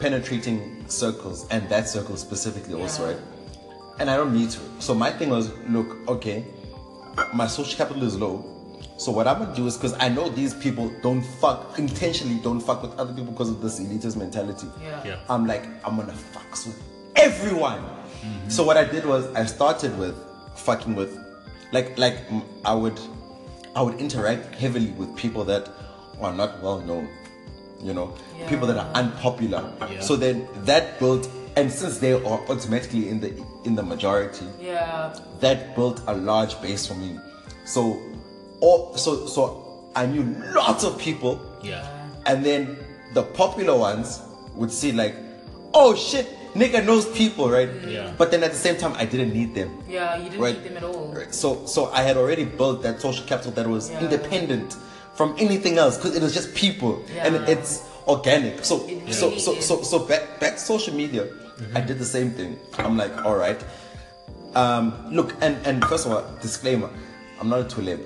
penetrating 0.00 0.84
circles 0.88 1.46
and 1.50 1.68
that 1.68 1.88
circle 1.88 2.16
specifically 2.16 2.74
also, 2.74 3.06
right? 3.06 3.20
And 3.98 4.10
I 4.10 4.16
don't 4.16 4.34
need 4.34 4.50
to. 4.50 4.60
So 4.78 4.94
my 4.94 5.10
thing 5.10 5.30
was, 5.30 5.50
look, 5.68 5.96
okay, 6.08 6.44
my 7.32 7.46
social 7.46 7.76
capital 7.76 8.02
is 8.02 8.18
low. 8.18 8.44
So 8.98 9.12
what 9.12 9.26
I'm 9.26 9.38
gonna 9.38 9.54
do 9.54 9.66
is 9.66 9.76
because 9.76 9.94
I 10.00 10.08
know 10.08 10.28
these 10.28 10.54
people 10.54 10.90
don't 11.02 11.22
fuck 11.22 11.78
intentionally 11.78 12.40
don't 12.42 12.60
fuck 12.60 12.82
with 12.82 12.92
other 12.98 13.12
people 13.12 13.32
because 13.32 13.50
of 13.50 13.60
this 13.60 13.78
elitist 13.80 14.16
mentality. 14.16 14.66
Yeah. 14.82 15.02
Yeah. 15.04 15.18
I'm 15.28 15.46
like, 15.46 15.64
I'm 15.84 15.96
gonna 15.96 16.12
fuck 16.12 16.50
with 16.50 16.82
everyone. 17.14 17.82
So 18.48 18.64
what 18.64 18.76
I 18.76 18.84
did 18.84 19.04
was 19.06 19.26
I 19.34 19.44
started 19.46 19.96
with 19.98 20.16
fucking 20.56 20.94
with, 20.94 21.16
like, 21.72 21.96
like 21.98 22.18
I 22.64 22.74
would, 22.74 22.98
I 23.76 23.82
would 23.82 24.00
interact 24.00 24.54
heavily 24.54 24.90
with 24.92 25.14
people 25.16 25.44
that 25.44 25.68
are 26.20 26.32
not 26.32 26.62
well 26.62 26.80
known, 26.80 27.08
you 27.82 27.92
know, 27.92 28.14
people 28.48 28.66
that 28.68 28.78
are 28.78 28.90
unpopular. 28.94 29.70
Yeah. 29.90 30.00
So 30.00 30.16
then 30.16 30.48
that 30.64 30.98
built, 30.98 31.28
and 31.56 31.70
since 31.70 31.98
they 31.98 32.12
are 32.14 32.24
automatically 32.48 33.10
in 33.10 33.20
the 33.20 33.34
in 33.64 33.74
the 33.74 33.82
majority, 33.82 34.46
Yeah. 34.58 35.14
that 35.40 35.76
built 35.76 36.00
a 36.06 36.14
large 36.14 36.60
base 36.62 36.86
for 36.86 36.94
me. 36.94 37.20
So, 37.66 38.00
all, 38.60 38.96
so 38.96 39.26
so 39.26 39.90
I 39.94 40.06
knew 40.06 40.22
lots 40.54 40.82
of 40.84 40.96
people 40.98 41.38
Yeah. 41.62 41.84
and 42.24 42.42
then 42.44 42.78
the 43.12 43.24
popular 43.24 43.76
ones 43.76 44.20
would 44.54 44.70
see 44.72 44.92
like, 44.92 45.14
oh 45.74 45.94
shit, 45.94 46.26
nigga 46.60 46.84
knows 46.88 47.04
people, 47.20 47.50
right? 47.50 47.68
Yeah. 47.86 48.12
But 48.18 48.30
then 48.30 48.42
at 48.42 48.52
the 48.56 48.58
same 48.66 48.76
time, 48.82 48.94
I 48.96 49.04
didn't 49.04 49.32
need 49.32 49.54
them. 49.54 49.70
Yeah. 49.88 50.16
You 50.16 50.30
didn't 50.30 50.40
Right. 50.40 50.56
need 50.56 50.64
them 50.68 50.76
at 50.80 50.84
all. 50.84 51.12
Right. 51.18 51.32
So 51.42 51.48
so 51.66 51.80
I 51.92 52.02
had 52.08 52.16
already 52.16 52.44
built 52.44 52.82
that 52.86 53.00
social 53.06 53.24
capital 53.26 53.52
that 53.58 53.66
was 53.76 53.84
Yeah. 53.90 54.00
independent 54.04 54.76
from 55.18 55.34
anything 55.38 55.74
else 55.78 55.96
because 55.96 56.14
it 56.18 56.22
was 56.22 56.34
just 56.34 56.54
people 56.54 56.92
and 57.24 57.32
it's 57.54 57.72
organic. 58.14 58.64
So 58.64 58.74
It 58.88 59.12
so 59.14 59.26
so 59.38 59.50
so 59.68 59.74
so 59.82 59.96
back 60.10 60.22
back 60.40 60.54
to 60.58 60.62
social 60.74 60.94
media, 61.02 61.24
I 61.74 61.80
did 61.88 61.98
the 62.04 62.10
same 62.16 62.30
thing. 62.38 62.56
I'm 62.78 62.96
like, 63.02 63.14
all 63.26 63.36
right. 63.46 63.60
Um, 64.54 64.84
look, 65.10 65.34
and 65.44 65.54
and 65.68 65.84
first 65.84 66.06
of 66.06 66.12
all, 66.12 66.24
disclaimer: 66.40 66.88
I'm 67.40 67.48
not 67.48 67.60
a 67.60 67.68
tulip. 67.74 68.00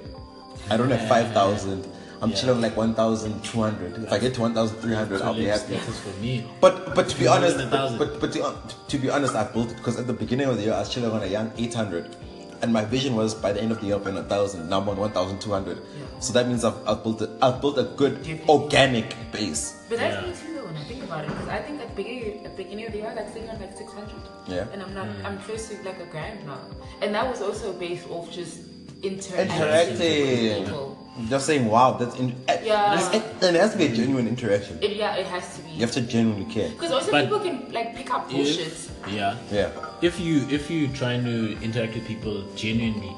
I 0.71 0.77
don't 0.77 0.91
have 0.91 1.07
five 1.09 1.33
thousand. 1.33 1.87
I'm 2.23 2.31
Yeah. 2.31 2.37
chilling 2.37 2.61
like 2.61 2.77
one 2.77 2.95
thousand 2.95 3.43
two 3.43 3.61
hundred. 3.63 3.97
If 4.05 4.13
I 4.13 4.19
get 4.19 4.35
to 4.35 4.43
one 4.43 4.53
thousand 4.55 4.79
three 4.81 4.95
hundred, 4.95 5.23
I'll 5.23 5.35
be 5.35 5.45
happy. 5.47 5.75
This 5.75 6.01
for 6.01 6.21
me. 6.21 6.47
But 6.61 6.95
but 6.95 7.09
to 7.09 7.19
be 7.19 7.27
honest, 7.27 7.57
but, 7.71 7.99
but 7.99 8.21
but 8.21 8.33
to, 8.33 8.55
to 8.89 8.99
be 8.99 9.09
honest, 9.11 9.35
I 9.35 9.45
built 9.45 9.71
it 9.71 9.77
because 9.77 9.99
at 9.99 10.07
the 10.07 10.13
beginning 10.13 10.47
of 10.49 10.57
the 10.57 10.65
year 10.65 10.75
I 10.75 10.81
was 10.81 10.91
chilling 10.93 11.11
on 11.13 11.23
a 11.23 11.27
young 11.27 11.51
800, 11.57 12.15
and 12.63 12.73
my 12.73 12.85
vision 12.85 13.17
was 13.17 13.35
by 13.35 13.53
the 13.53 13.63
end 13.63 13.73
of 13.73 13.81
the 13.81 13.87
year 13.87 13.95
I'll 13.97 14.05
be 14.05 14.11
on 14.11 14.19
a 14.19 14.23
thousand. 14.25 14.69
Now 14.69 14.81
I'm 14.83 14.89
on 14.91 14.99
1,200. 14.99 15.79
So 16.21 16.35
that 16.35 16.47
means 16.47 16.63
I've, 16.65 16.77
I've 16.87 17.03
built 17.03 17.23
a, 17.23 17.31
I've 17.41 17.63
built 17.63 17.79
a 17.79 17.85
good 17.97 18.21
organic 18.51 19.17
base. 19.33 19.83
But 19.89 19.99
that's 20.01 20.15
Yeah. 20.21 20.31
me 20.31 20.37
too, 20.37 20.55
though, 20.61 20.67
when 20.67 20.77
I 20.77 20.85
think 20.85 21.03
about 21.05 21.25
it, 21.25 21.29
because 21.29 21.49
I 21.49 21.63
think 21.63 21.81
at 21.81 21.89
the 21.89 21.95
beginning, 22.03 22.45
at 22.45 22.55
the 22.55 22.63
beginning 22.63 22.85
of 22.87 22.93
the 22.93 22.99
year, 22.99 23.07
I 23.07 23.15
was 23.15 23.25
like 23.25 23.33
sitting 23.33 23.49
on 23.49 23.59
like 23.59 23.75
600. 23.79 24.13
Yeah. 24.47 24.67
And 24.75 24.83
I'm 24.83 24.93
not, 24.93 25.07
Mm. 25.09 25.25
I'm 25.25 25.39
close 25.39 25.69
to 25.71 25.83
like 25.83 25.99
a 25.99 26.05
grand 26.05 26.45
now. 26.47 26.61
And 27.01 27.15
that 27.15 27.27
was 27.27 27.41
also 27.41 27.73
based 27.73 28.07
off 28.11 28.31
just 28.31 28.59
interacting. 29.03 29.57
Interacting. 29.57 29.97
with 29.99 30.67
people. 30.69 31.00
Just 31.29 31.47
saying, 31.47 31.67
wow, 31.67 31.93
that's 31.93 32.17
in, 32.17 32.35
eh, 32.49 32.59
Yeah. 32.65 32.95
It's- 32.95 33.15
it, 33.15 33.23
eh, 33.43 33.47
and 33.49 33.57
it 33.57 33.61
has 33.61 33.73
to 33.73 33.79
be 33.79 33.87
a 33.87 33.95
genuine 33.95 34.27
interaction. 34.29 34.79
It, 34.81 34.97
yeah, 34.97 35.17
it 35.17 35.27
has 35.27 35.57
to 35.57 35.63
be. 35.63 35.71
You 35.73 35.81
have 35.81 35.93
to 35.93 36.01
genuinely 36.01 36.47
care. 36.53 36.71
Because 36.71 36.93
also 36.93 37.11
But- 37.11 37.25
people 37.25 37.41
can 37.41 37.73
like 37.73 37.95
pick 37.97 38.13
up 38.13 38.31
bullshit. 38.31 38.67
If, 38.67 38.91
yeah. 39.13 39.37
Yeah. 39.53 39.71
If 40.03 40.19
you 40.21 40.47
if 40.49 40.71
you 40.71 40.89
trying 40.89 41.25
to 41.25 41.61
interact 41.63 41.95
with 41.95 42.07
people 42.07 42.43
genuinely, 42.57 43.13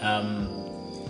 um, 0.00 0.48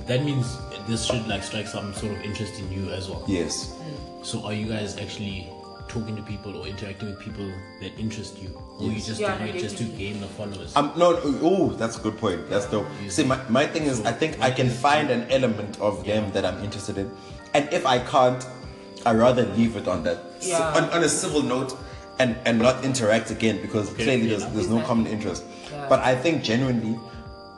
that 0.07 0.25
means 0.25 0.47
this 0.88 1.05
should 1.05 1.27
like 1.29 1.43
strike 1.43 1.67
some 1.67 1.95
sort 1.95 2.12
of 2.12 2.23
interest 2.23 2.59
in 2.59 2.71
you 2.73 2.91
as 2.93 3.09
well. 3.09 3.23
Yes. 3.27 3.73
Mm. 3.75 4.27
So 4.27 4.45
are 4.45 4.53
you 4.53 4.67
guys 4.67 4.97
actually 4.99 5.49
talking 5.88 6.14
to 6.16 6.22
people 6.22 6.57
or 6.57 6.66
interacting 6.66 7.11
with 7.11 7.18
people 7.20 7.51
that 7.81 7.98
interest 7.98 8.38
you, 8.38 8.51
or 8.79 8.90
you 8.90 9.01
just 9.01 9.20
Yeah, 9.20 9.37
doing 9.38 9.51
no, 9.51 9.57
it 9.57 9.61
just 9.61 9.79
to 9.79 9.85
gain 9.85 10.20
the 10.20 10.27
followers? 10.27 10.77
Um, 10.77 10.92
no, 10.96 11.18
oh, 11.42 11.70
that's 11.70 11.98
a 11.98 12.01
good 12.03 12.18
point. 12.18 12.48
That's 12.48 12.66
dope. 12.66 12.87
See, 13.09 13.24
my, 13.24 13.40
my 13.48 13.66
thing 13.66 13.85
is, 13.85 14.05
I 14.05 14.12
think 14.12 14.40
I 14.40 14.51
can 14.51 14.68
find 14.68 15.11
an 15.11 15.31
element 15.31 15.81
of 15.81 16.05
them 16.05 16.31
that 16.33 16.44
I'm 16.44 16.62
interested 16.62 16.98
in, 16.98 17.11
and 17.55 17.68
if 17.72 17.87
I 17.87 17.98
can't, 17.98 18.46
I 19.07 19.14
rather 19.14 19.44
leave 19.55 19.77
it 19.77 19.88
on 19.88 20.03
that 20.05 20.18
Yeah. 20.40 20.72
on, 20.77 20.85
on 20.90 21.03
a 21.03 21.09
civil 21.09 21.42
note, 21.42 21.77
and 22.18 22.37
and 22.44 22.59
not 22.59 22.85
interact 22.85 23.31
again 23.31 23.61
because 23.62 23.90
Okay, 23.92 24.05
clearly 24.05 24.27
there's 24.29 24.46
there's 24.46 24.68
no 24.68 24.81
common 24.83 25.07
interest. 25.07 25.44
Yeah. 25.70 25.87
But 25.88 26.01
I 26.01 26.14
think 26.16 26.42
genuinely, 26.42 26.98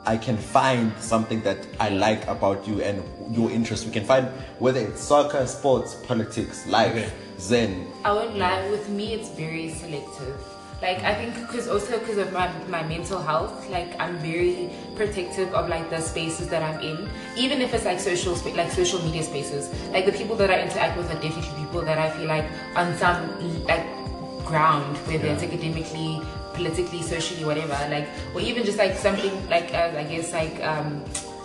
I 0.05 0.17
can 0.17 0.37
find 0.37 0.91
something 0.99 1.41
that 1.41 1.57
I 1.79 1.89
like 1.89 2.27
about 2.27 2.67
you 2.67 2.81
and 2.81 3.03
your 3.35 3.51
interest. 3.51 3.85
We 3.85 3.91
can 3.91 4.05
find 4.05 4.27
whether 4.59 4.79
it's 4.79 5.01
soccer, 5.01 5.45
sports, 5.47 5.95
politics, 6.07 6.65
life, 6.67 6.91
Okay. 6.91 7.11
Zen. 7.41 7.87
I 8.05 8.13
won't 8.13 8.37
lie, 8.37 8.69
with 8.69 8.87
me 8.89 9.13
it's 9.13 9.29
very 9.29 9.69
selective. 9.71 10.37
Like 10.81 10.99
I 11.03 11.13
think 11.13 11.35
because 11.35 11.67
also 11.67 11.99
because 11.99 12.17
of 12.17 12.31
my, 12.33 12.51
my 12.67 12.83
mental 12.83 13.19
health, 13.19 13.69
like 13.69 13.99
I'm 13.99 14.17
very 14.17 14.69
protective 14.95 15.53
of 15.53 15.69
like 15.69 15.89
the 15.89 16.01
spaces 16.01 16.49
that 16.49 16.61
I'm 16.63 16.79
in, 16.81 17.09
even 17.37 17.61
if 17.61 17.73
it's 17.73 17.85
like 17.85 17.99
social 17.99 18.35
spa- 18.35 18.53
like 18.55 18.71
social 18.71 19.01
media 19.03 19.23
spaces. 19.23 19.69
Like 19.91 20.05
the 20.05 20.11
people 20.11 20.35
that 20.37 20.49
I 20.49 20.61
interact 20.61 20.97
with 20.97 21.09
are 21.11 21.21
definitely 21.21 21.63
people 21.63 21.81
that 21.81 21.97
I 21.97 22.09
feel 22.11 22.27
like 22.27 22.45
on 22.75 22.95
some 22.97 23.65
like 23.65 23.85
ground, 24.45 24.97
whether 25.05 25.27
it's 25.27 25.43
academically, 25.43 26.21
politically, 26.53 27.01
socially, 27.03 27.45
whatever. 27.45 27.77
Like 27.89 28.07
or 28.33 28.41
even 28.41 28.63
just 28.63 28.77
like 28.79 28.95
something 28.95 29.33
like 29.49 29.73
uh, 29.73 29.93
I 29.95 30.03
guess 30.03 30.33
like 30.33 30.63
um 30.63 31.03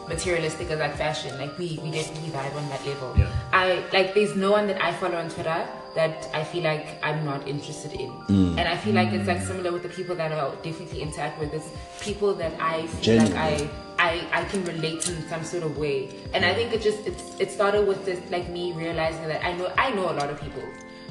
materialistic 0.08 0.70
as 0.70 0.78
like 0.78 0.96
fashion. 0.96 1.36
Like 1.38 1.58
we 1.58 1.78
we 1.82 1.90
definitely 1.90 2.30
vibe 2.30 2.54
on 2.56 2.68
that 2.70 2.84
level. 2.86 3.12
Yeah. 3.18 3.28
I 3.52 3.84
like 3.92 4.14
there's 4.14 4.34
no 4.34 4.52
one 4.52 4.66
that 4.68 4.82
I 4.82 4.92
follow 4.94 5.18
on 5.18 5.28
Twitter 5.28 5.68
that 5.96 6.28
I 6.32 6.44
feel 6.44 6.62
like 6.62 6.86
I'm 7.02 7.24
not 7.24 7.48
interested 7.48 7.92
in. 7.92 8.10
Mm. 8.28 8.58
And 8.58 8.68
I 8.68 8.76
feel 8.76 8.94
like 8.94 9.12
it's 9.12 9.26
like 9.26 9.42
similar 9.42 9.72
with 9.72 9.82
the 9.82 9.88
people 9.88 10.14
that 10.16 10.30
I 10.30 10.54
definitely 10.62 11.02
interact 11.02 11.40
with. 11.40 11.52
It's 11.52 11.68
people 12.00 12.34
that 12.34 12.52
I 12.60 12.86
feel 12.86 13.22
like 13.22 13.34
I, 13.34 13.68
I 13.98 14.28
I 14.32 14.44
can 14.44 14.64
relate 14.64 15.08
in 15.08 15.28
some 15.28 15.42
sort 15.42 15.64
of 15.64 15.76
way. 15.76 16.14
And 16.32 16.44
I 16.44 16.54
think 16.54 16.72
it 16.72 16.82
just 16.82 17.06
it's 17.06 17.40
it 17.40 17.50
started 17.50 17.86
with 17.88 18.04
this 18.04 18.20
like 18.30 18.48
me 18.48 18.72
realizing 18.72 19.26
that 19.26 19.44
I 19.44 19.52
know 19.56 19.72
I 19.76 19.90
know 19.90 20.10
a 20.10 20.16
lot 20.20 20.30
of 20.30 20.40
people. 20.40 20.62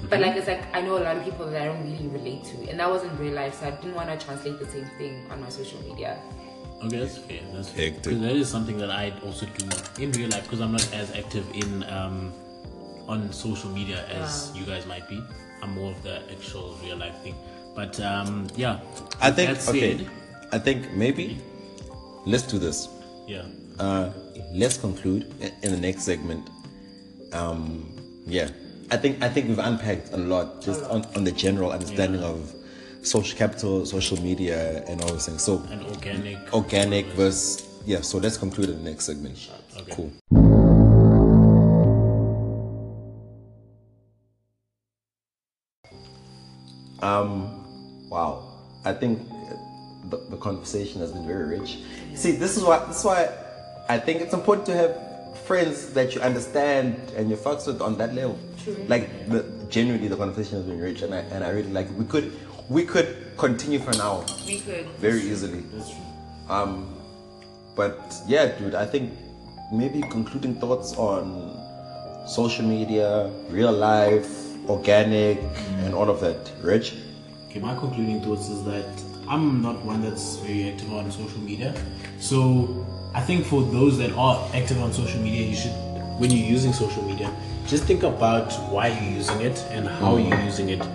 But 0.09 0.19
like 0.19 0.35
it's 0.35 0.47
like 0.47 0.63
I 0.73 0.81
know 0.81 0.97
a 0.97 1.03
lot 1.03 1.17
of 1.17 1.23
people 1.23 1.49
that 1.49 1.61
I 1.61 1.65
don't 1.65 1.83
really 1.83 2.07
relate 2.07 2.43
to. 2.45 2.69
And 2.69 2.79
that 2.79 2.89
was 2.89 3.03
in 3.03 3.17
real 3.17 3.33
life, 3.33 3.59
so 3.59 3.67
I 3.67 3.71
didn't 3.71 3.95
want 3.95 4.09
to 4.17 4.25
translate 4.25 4.59
the 4.59 4.67
same 4.67 4.85
thing 4.97 5.25
on 5.31 5.41
my 5.41 5.49
social 5.49 5.81
media. 5.81 6.19
Okay, 6.83 6.99
that's 6.99 7.17
fair. 7.17 7.41
That's 7.53 7.69
fair. 7.69 7.89
Hectic. 7.89 8.03
Because 8.03 8.21
that 8.21 8.35
is 8.35 8.49
something 8.49 8.77
that 8.77 8.91
I 8.91 9.13
also 9.25 9.45
do 9.45 10.03
in 10.03 10.11
real 10.11 10.29
life 10.29 10.43
because 10.43 10.59
I'm 10.59 10.73
not 10.73 10.93
as 10.93 11.11
active 11.15 11.49
in 11.53 11.83
um, 11.85 12.33
on 13.07 13.31
social 13.31 13.69
media 13.69 14.05
as 14.07 14.51
you 14.55 14.65
guys 14.65 14.85
might 14.85 15.07
be. 15.09 15.21
I'm 15.61 15.73
more 15.75 15.91
of 15.91 16.03
the 16.03 16.21
actual 16.31 16.75
real 16.83 16.97
life 16.97 17.15
thing. 17.23 17.35
But 17.75 17.99
um, 17.99 18.47
yeah, 18.55 18.79
I 19.21 19.29
with 19.29 19.35
think 19.37 19.49
that 19.51 19.61
said- 19.61 19.75
okay. 19.75 20.07
I 20.51 20.59
think 20.59 20.91
maybe 20.93 21.41
let's 22.25 22.43
do 22.43 22.57
this. 22.59 22.87
Yeah. 23.27 23.43
Uh, 23.79 24.11
let's 24.53 24.77
conclude 24.77 25.23
in 25.63 25.71
the 25.71 25.77
next 25.79 26.03
segment. 26.03 26.49
Um, 27.33 27.91
yeah, 28.25 28.49
I 28.91 28.97
think 28.97 29.21
I 29.21 29.27
think 29.27 29.49
we've 29.49 29.59
unpacked 29.59 30.13
a 30.13 30.17
lot 30.17 30.61
just 30.61 30.83
on, 30.85 31.03
on 31.15 31.23
the 31.23 31.31
general 31.31 31.71
understanding 31.71 32.21
of 32.23 32.53
social 33.01 33.37
capital, 33.37 33.85
social 33.85 34.21
media, 34.21 34.83
and 34.87 35.01
all 35.01 35.09
those 35.09 35.25
things. 35.25 35.43
So 35.43 35.61
And 35.69 35.83
organic. 35.87 36.53
organic 36.53 37.05
versus 37.17 37.67
yeah. 37.85 38.01
So 38.01 38.17
let's 38.19 38.37
conclude 38.37 38.69
in 38.69 38.83
the 38.83 38.89
next 38.89 39.05
segment. 39.05 39.49
Okay. 39.77 39.91
Cool. 39.91 40.11
Um, 47.05 48.09
wow. 48.09 48.31
I 48.83 48.93
think 48.93 49.19
the, 50.09 50.17
the 50.29 50.37
conversation 50.37 51.01
has 51.01 51.11
been 51.11 51.25
very 51.27 51.59
rich. 51.59 51.79
See, 52.15 52.31
this 52.31 52.57
is 52.57 52.63
why 52.63 52.79
this 52.85 52.99
is 52.99 53.05
why 53.05 53.29
I 53.89 53.97
think 53.99 54.21
it's 54.21 54.33
important 54.33 54.65
to 54.67 54.75
have 54.75 55.37
friends 55.45 55.93
that 55.93 56.15
you 56.15 56.21
understand 56.21 56.95
and 57.15 57.29
you 57.29 57.35
fucks 57.35 57.67
with 57.67 57.81
on 57.81 57.97
that 57.97 58.13
level. 58.13 58.39
Like 58.87 59.29
the 59.29 59.45
genuinely 59.69 60.07
the 60.07 60.17
conversation 60.17 60.57
has 60.57 60.65
been 60.65 60.79
rich 60.79 61.01
and 61.01 61.13
I 61.13 61.19
and 61.33 61.43
I 61.43 61.49
really 61.49 61.71
like 61.71 61.87
it. 61.87 61.93
we 61.93 62.05
could 62.05 62.31
we 62.69 62.83
could 62.85 63.09
continue 63.37 63.79
for 63.79 63.91
an 63.91 64.01
hour 64.01 64.25
We 64.47 64.59
could. 64.59 64.87
very 64.97 65.21
easily. 65.21 65.61
That's 65.73 65.89
true. 65.89 65.99
Um, 66.49 66.95
but 67.75 68.15
yeah, 68.27 68.57
dude, 68.57 68.73
I 68.75 68.85
think 68.85 69.13
maybe 69.71 70.01
concluding 70.09 70.55
thoughts 70.59 70.93
on 70.95 71.53
social 72.27 72.65
media, 72.65 73.29
real 73.49 73.71
life, 73.71 74.29
organic, 74.69 75.39
and 75.79 75.93
all 75.93 76.09
of 76.09 76.19
that. 76.21 76.51
Rich? 76.61 76.93
Okay, 77.49 77.59
my 77.59 77.75
concluding 77.75 78.21
thoughts 78.21 78.49
is 78.49 78.63
that 78.65 78.85
I'm 79.27 79.61
not 79.61 79.83
one 79.83 80.01
that's 80.01 80.37
very 80.37 80.69
active 80.69 80.93
on 80.93 81.11
social 81.11 81.39
media. 81.39 81.73
So 82.19 82.85
I 83.13 83.21
think 83.21 83.45
for 83.45 83.63
those 83.63 83.97
that 83.97 84.11
are 84.13 84.47
active 84.53 84.81
on 84.81 84.93
social 84.93 85.21
media, 85.21 85.47
you 85.47 85.55
should, 85.55 85.71
when 86.19 86.31
you're 86.31 86.47
using 86.47 86.73
social 86.73 87.03
media, 87.03 87.33
just 87.65 87.85
think 87.85 88.03
about 88.03 88.51
why 88.71 88.89
you're 88.89 89.17
using 89.17 89.41
it 89.41 89.57
and 89.71 89.87
how 89.87 90.17
you're 90.17 90.41
using 90.41 90.69
it. 90.69 90.85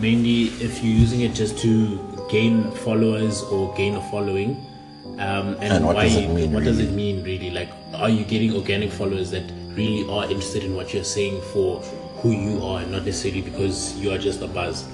Mainly, 0.00 0.48
if 0.62 0.82
you're 0.84 0.94
using 0.94 1.22
it 1.22 1.32
just 1.32 1.58
to 1.60 2.26
gain 2.30 2.70
followers 2.72 3.42
or 3.42 3.74
gain 3.74 3.94
a 3.94 4.02
following, 4.10 4.66
um, 5.18 5.54
and, 5.60 5.72
And 5.74 5.86
what 5.86 5.96
why 5.96 6.04
does 6.04 6.16
it 6.16 6.28
mean, 6.28 6.52
What 6.52 6.64
does 6.64 6.78
it 6.78 6.90
mean 6.92 7.22
really? 7.22 7.50
Like, 7.50 7.70
are 7.94 8.08
you 8.08 8.24
getting 8.24 8.54
organic 8.54 8.90
followers 8.90 9.30
that 9.30 9.44
really 9.74 10.08
are 10.10 10.24
interested 10.24 10.64
in 10.64 10.74
what 10.74 10.92
you're 10.94 11.04
saying 11.04 11.40
for 11.52 11.82
who 12.20 12.32
you 12.32 12.62
are, 12.62 12.80
and 12.80 12.92
not 12.92 13.04
necessarily 13.04 13.42
because 13.42 13.96
you 13.96 14.12
are 14.12 14.18
just 14.18 14.42
a 14.42 14.46
buzz? 14.46 14.86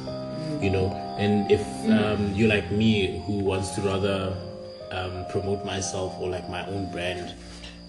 You 0.60 0.70
know, 0.70 0.92
and 1.18 1.50
if 1.50 1.60
um, 1.90 2.32
you're 2.34 2.48
like 2.48 2.70
me, 2.70 3.22
who 3.26 3.38
wants 3.38 3.70
to 3.70 3.80
rather 3.82 4.36
um, 4.92 5.26
promote 5.30 5.64
myself 5.64 6.14
or 6.20 6.30
like 6.30 6.48
my 6.48 6.66
own 6.66 6.90
brand 6.92 7.34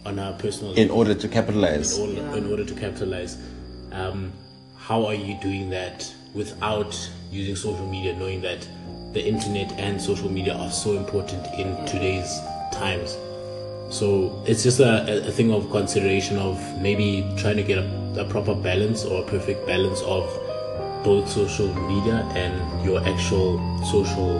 on 0.06 0.20
a 0.20 0.36
personal 0.40 0.74
In 0.74 0.90
order 0.90 1.14
to 1.14 1.28
capitalize. 1.28 1.98
in 1.98 2.18
order, 2.18 2.38
in 2.38 2.52
order 2.52 2.66
to 2.66 2.74
capitalize. 2.74 3.38
Um, 3.92 4.34
how 4.78 5.06
are 5.06 5.14
you 5.14 5.38
doing 5.42 5.70
that 5.72 6.12
without 6.34 6.96
using 7.32 7.56
social 7.56 7.88
media, 7.88 8.16
knowing 8.18 8.42
that 8.42 8.68
the 9.14 9.26
internet 9.26 9.72
and 9.74 10.02
social 10.02 10.30
media 10.30 10.56
are 10.56 10.72
so 10.72 10.94
important 10.98 11.46
in 11.60 11.86
today's 11.86 12.40
times? 12.72 13.18
So 13.90 14.44
it's 14.46 14.64
just 14.64 14.80
a, 14.80 15.28
a 15.28 15.32
thing 15.32 15.52
of 15.52 15.70
consideration 15.72 16.38
of 16.38 16.60
maybe 16.82 17.26
trying 17.38 17.56
to 17.58 17.64
get 17.64 17.78
a, 17.78 18.22
a 18.22 18.26
proper 18.26 18.54
balance 18.54 19.06
or 19.06 19.24
a 19.24 19.26
perfect 19.26 19.66
balance 19.66 20.02
of 20.02 20.24
both 21.04 21.30
social 21.30 21.74
media 21.88 22.26
and 22.36 22.86
your 22.86 23.00
actual 23.08 23.58
social 23.86 24.40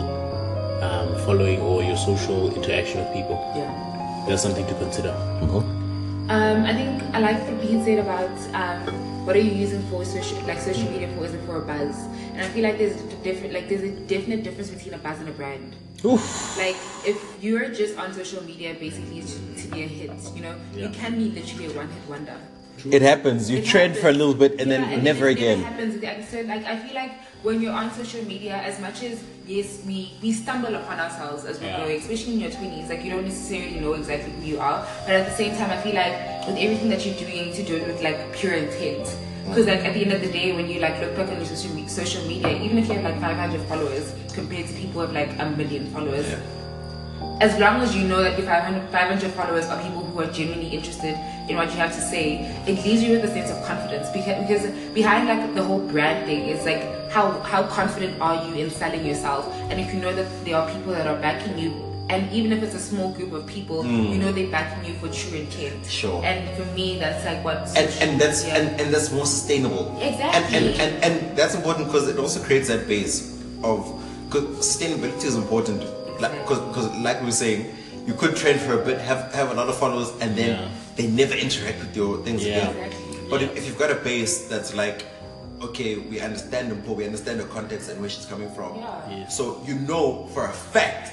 um, 0.82 1.16
following 1.24 1.60
or 1.60 1.82
your 1.82 1.96
social 1.96 2.54
interaction 2.54 3.00
with 3.00 3.12
people. 3.14 3.36
Yeah. 3.56 4.24
That's 4.28 4.42
something 4.42 4.66
to 4.66 4.74
consider. 4.74 5.12
Um, 6.28 6.64
I 6.64 6.74
think 6.74 7.02
I 7.14 7.20
like 7.20 7.40
what 7.48 7.58
Bean 7.62 7.82
said 7.82 7.98
about 8.00 8.30
um, 8.54 9.24
what 9.24 9.34
are 9.34 9.40
you 9.40 9.50
using 9.50 9.82
for 9.88 10.04
social, 10.04 10.38
like 10.42 10.58
social 10.58 10.90
media 10.90 11.08
for? 11.16 11.24
Is 11.24 11.32
it 11.32 11.40
for 11.46 11.56
a 11.56 11.64
buzz? 11.64 11.96
And 12.32 12.42
I 12.42 12.48
feel 12.48 12.62
like 12.62 12.76
there's 12.76 13.00
a 13.00 13.16
different, 13.24 13.54
like 13.54 13.68
there's 13.68 13.82
a 13.82 13.90
definite 14.06 14.42
difference 14.42 14.70
between 14.70 14.92
a 14.92 14.98
buzz 14.98 15.18
and 15.20 15.28
a 15.28 15.32
brand. 15.32 15.74
Like 16.04 16.76
if 17.04 17.18
you're 17.42 17.68
just 17.70 17.98
on 17.98 18.12
social 18.14 18.42
media, 18.44 18.74
basically 18.78 19.20
to, 19.20 19.62
to 19.62 19.68
be 19.68 19.82
a 19.82 19.86
hit, 19.86 20.12
you 20.34 20.42
know, 20.42 20.54
you 20.74 20.88
can 20.90 21.18
be 21.18 21.30
literally 21.30 21.66
a 21.66 21.70
one-hit 21.72 22.08
wonder. 22.08 22.36
It 22.84 23.02
happens. 23.02 23.50
You 23.50 23.58
It 23.58 23.64
trend 23.66 23.96
for 23.96 24.08
a 24.08 24.12
little 24.12 24.34
bit 24.34 24.60
and 24.60 24.70
Yeah, 24.70 24.88
then 24.88 25.02
never 25.02 25.26
it 25.28 25.32
again. 25.32 25.58
It 25.58 25.64
happens. 25.64 26.00
Like, 26.00 26.28
so, 26.30 26.40
like 26.42 26.64
I 26.64 26.78
feel 26.78 26.94
like 26.94 27.12
when 27.42 27.60
you're 27.60 27.72
on 27.72 27.90
social 27.92 28.24
media, 28.24 28.54
as 28.58 28.80
much 28.80 29.02
as 29.02 29.20
yes, 29.46 29.82
we 29.84 30.12
we 30.22 30.30
stumble 30.30 30.72
upon 30.76 31.00
ourselves 31.00 31.44
as 31.44 31.58
we're 31.58 31.66
Yeah. 31.66 31.78
growing, 31.80 31.98
especially 31.98 32.34
in 32.34 32.40
your 32.40 32.52
twenties. 32.52 32.88
Like 32.88 33.02
you 33.04 33.10
don't 33.10 33.24
necessarily 33.24 33.80
know 33.80 33.94
exactly 33.94 34.32
who 34.34 34.42
you 34.46 34.60
are, 34.60 34.86
but 35.04 35.14
at 35.16 35.26
the 35.28 35.34
same 35.34 35.56
time, 35.56 35.70
I 35.70 35.78
feel 35.82 35.96
like 35.96 36.46
with 36.46 36.56
everything 36.56 36.88
that 36.90 37.04
you're 37.04 37.18
doing, 37.18 37.52
to 37.52 37.62
do 37.64 37.74
it 37.76 37.86
with 37.88 38.00
like 38.02 38.32
pure 38.32 38.54
intent. 38.54 39.10
Because 39.48 39.66
like 39.66 39.84
at 39.84 39.94
the 39.94 40.02
end 40.02 40.12
of 40.12 40.20
the 40.20 40.30
day, 40.30 40.52
when 40.54 40.68
you 40.68 40.78
like 40.80 41.00
look 41.00 41.16
back 41.16 41.28
on 41.28 41.36
your 41.36 41.46
social, 41.46 41.88
social 41.88 42.22
media, 42.26 42.62
even 42.62 42.78
if 42.78 42.88
you 42.88 42.94
have 42.94 43.04
like 43.04 43.20
500 43.20 43.60
followers 43.62 44.14
compared 44.34 44.66
to 44.66 44.72
people 44.74 44.92
who 44.92 45.00
have 45.00 45.12
like 45.12 45.30
a 45.38 45.50
million 45.56 45.86
followers, 45.90 46.34
as 47.40 47.58
long 47.58 47.80
as 47.80 47.96
you 47.96 48.06
know 48.06 48.22
that 48.22 48.36
your 48.38 48.46
500, 48.46 48.90
500 48.90 49.30
followers 49.32 49.66
are 49.66 49.82
people 49.82 50.04
who 50.04 50.20
are 50.20 50.30
genuinely 50.30 50.68
interested 50.68 51.14
in 51.48 51.56
what 51.56 51.70
you 51.70 51.76
have 51.76 51.94
to 51.94 52.00
say, 52.00 52.40
it 52.66 52.84
leaves 52.84 53.02
you 53.02 53.12
with 53.12 53.24
a 53.24 53.28
sense 53.28 53.50
of 53.50 53.64
confidence. 53.64 54.10
Because, 54.10 54.46
because 54.46 54.92
behind 54.92 55.28
like 55.28 55.54
the 55.54 55.62
whole 55.62 55.80
brand 55.80 56.26
thing 56.26 56.46
is 56.46 56.64
like 56.66 57.10
how 57.10 57.30
how 57.40 57.62
confident 57.68 58.20
are 58.20 58.46
you 58.46 58.54
in 58.54 58.70
selling 58.70 59.04
yourself? 59.06 59.50
And 59.70 59.80
if 59.80 59.94
you 59.94 60.00
know 60.00 60.14
that 60.14 60.28
there 60.44 60.56
are 60.56 60.70
people 60.70 60.92
that 60.92 61.06
are 61.06 61.18
backing 61.20 61.58
you 61.58 61.87
and 62.10 62.32
even 62.32 62.52
if 62.52 62.62
it's 62.62 62.74
a 62.74 62.80
small 62.80 63.12
group 63.12 63.32
of 63.32 63.46
people 63.46 63.84
you 63.84 64.14
hmm. 64.14 64.20
know 64.20 64.32
they're 64.32 64.50
backing 64.50 64.84
you 64.84 64.94
for 64.98 65.08
true 65.08 65.38
intent 65.38 65.84
Sure. 65.86 66.24
and 66.24 66.48
for 66.56 66.64
me 66.74 66.98
that's 66.98 67.24
like 67.24 67.44
what 67.44 67.68
and 67.76 67.90
and 68.02 68.20
that's 68.20 68.44
media- 68.44 68.58
and, 68.60 68.80
and 68.80 68.94
that's 68.94 69.12
more 69.12 69.26
sustainable 69.26 69.96
Exactly. 70.00 70.56
and 70.56 70.66
and, 70.66 70.80
and, 70.80 71.04
and 71.04 71.36
that's 71.36 71.54
important 71.54 71.86
because 71.86 72.08
it 72.08 72.18
also 72.18 72.42
creates 72.42 72.68
that 72.68 72.88
base 72.88 73.42
of 73.62 73.78
because 74.26 74.44
sustainability 74.58 75.24
is 75.24 75.36
important 75.36 75.82
like 76.20 76.32
because 76.42 76.88
like 76.98 77.20
we 77.20 77.26
were 77.26 77.32
saying 77.32 77.74
you 78.06 78.14
could 78.14 78.34
train 78.36 78.58
for 78.58 78.80
a 78.80 78.84
bit 78.84 78.98
have 78.98 79.32
have 79.34 79.50
a 79.50 79.54
lot 79.54 79.68
of 79.68 79.76
followers 79.76 80.10
and 80.20 80.36
then 80.36 80.50
Yeah. 80.50 80.68
they 80.96 81.06
never 81.06 81.34
interact 81.34 81.78
with 81.80 81.94
your 81.96 82.18
things 82.24 82.44
Yeah. 82.44 82.70
again 82.70 82.84
Exactly. 82.86 83.28
but 83.30 83.42
if, 83.42 83.56
if 83.56 83.66
you've 83.66 83.78
got 83.78 83.90
a 83.90 83.96
base 83.96 84.48
that's 84.48 84.74
like 84.74 85.04
okay 85.60 85.96
we 85.96 86.20
understand 86.20 86.70
the 86.70 86.76
poor 86.76 86.94
we 86.94 87.04
understand 87.04 87.40
the 87.40 87.44
context 87.44 87.90
and 87.90 88.00
where 88.00 88.08
she's 88.08 88.24
coming 88.26 88.48
from 88.50 88.76
Yeah. 88.76 89.10
Yes. 89.10 89.36
so 89.36 89.60
you 89.66 89.74
know 89.74 90.26
for 90.32 90.46
a 90.46 90.52
fact 90.52 91.12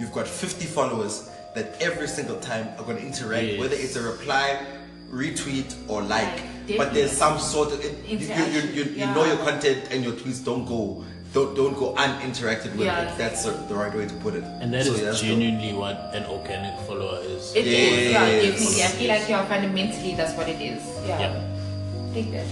you've 0.00 0.12
got 0.12 0.26
50 0.26 0.64
followers 0.66 1.30
that 1.54 1.80
every 1.80 2.08
single 2.08 2.38
time 2.40 2.68
are 2.78 2.84
going 2.84 2.96
to 2.96 3.02
interact, 3.06 3.44
Yes. 3.46 3.60
whether 3.60 3.74
it's 3.76 3.96
a 3.96 4.02
reply, 4.02 4.64
retweet, 5.12 5.74
or 5.88 6.00
like. 6.02 6.26
Like, 6.68 6.78
but 6.78 6.94
there's 6.94 7.10
some 7.12 7.38
sort 7.38 7.72
of 7.72 7.84
it, 7.84 7.94
you, 8.06 8.16
you, 8.18 8.44
you, 8.44 8.60
you, 8.70 8.84
you 9.00 9.06
know 9.06 9.24
your 9.24 9.38
content 9.38 9.88
and 9.90 10.04
your 10.04 10.12
tweets 10.12 10.44
don't 10.44 10.64
go 10.64 11.04
don't 11.34 11.54
don't 11.56 11.74
go 11.76 11.94
uninteracted 11.96 12.72
with. 12.76 12.86
Yeah, 12.86 13.10
if 13.10 13.18
that's 13.18 13.44
the, 13.44 13.50
the 13.68 13.74
right 13.74 13.92
way 13.94 14.06
to 14.06 14.14
put 14.16 14.34
it. 14.34 14.44
And 14.60 14.72
that 14.72 14.82
is 14.82 14.86
So, 14.86 14.94
yeah, 14.96 15.04
that's 15.06 15.20
dope. 15.20 15.28
genuinely 15.30 15.72
what 15.74 16.10
an 16.14 16.24
organic 16.26 16.78
follower 16.86 17.20
is. 17.22 17.54
It 17.56 17.66
is, 17.66 18.12
yeah, 18.12 18.26
Yes. 18.26 18.76
definitely. 18.76 18.82
I 18.82 18.88
feel 18.88 19.08
like 19.08 19.28
yeah, 19.28 19.48
fundamentally 19.48 20.14
that's 20.14 20.34
what 20.36 20.48
it 20.48 20.60
is. 20.60 20.82
Yeah. 21.06 21.18
Yeah. 21.20 22.12
Take 22.14 22.30
that. 22.32 22.46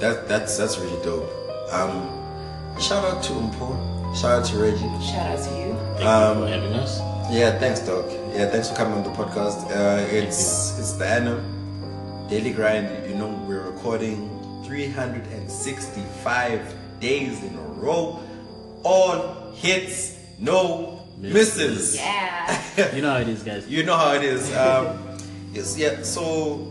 That 0.00 0.28
that's 0.28 0.56
that's 0.56 0.78
really 0.78 1.02
dope. 1.04 1.28
Um, 1.72 2.08
shout 2.80 3.04
out 3.04 3.22
to 3.24 3.32
Mpho. 3.32 3.97
Shout 4.14 4.40
out 4.42 4.46
to 4.46 4.58
Reggie. 4.58 4.78
Shout 5.04 5.38
out 5.38 5.44
to 5.44 5.50
you. 5.58 5.74
Thank 5.96 6.06
Um, 6.06 6.38
you 6.38 6.44
for 6.44 6.50
having 6.52 6.72
us. 6.74 7.00
Yeah, 7.30 7.58
thanks, 7.58 7.80
Doc. 7.80 8.06
Yeah, 8.34 8.48
thanks 8.50 8.68
for 8.70 8.76
coming 8.76 8.94
on 8.98 9.04
the 9.04 9.10
podcast. 9.10 9.70
Uh, 9.70 10.06
it's 10.10 10.78
it's 10.78 10.92
the 10.92 11.06
Annum 11.06 12.26
Daily 12.28 12.52
Grind. 12.52 12.88
You 13.08 13.14
know, 13.16 13.28
we're 13.46 13.62
recording 13.62 14.28
365 14.64 16.74
days 17.00 17.42
in 17.44 17.54
a 17.56 17.62
row. 17.80 18.18
All 18.82 19.52
hits, 19.54 20.16
no 20.38 21.00
misses. 21.18 21.96
Yeah. 21.96 22.34
You 22.94 23.02
know 23.02 23.10
how 23.10 23.18
it 23.18 23.28
is, 23.28 23.42
guys. 23.42 23.66
You 23.68 23.82
know 23.82 23.96
how 23.96 24.14
it 24.14 24.22
is. 24.22 24.54
Um, 24.56 24.98
yes, 25.52 25.76
yeah. 25.76 26.02
So, 26.02 26.66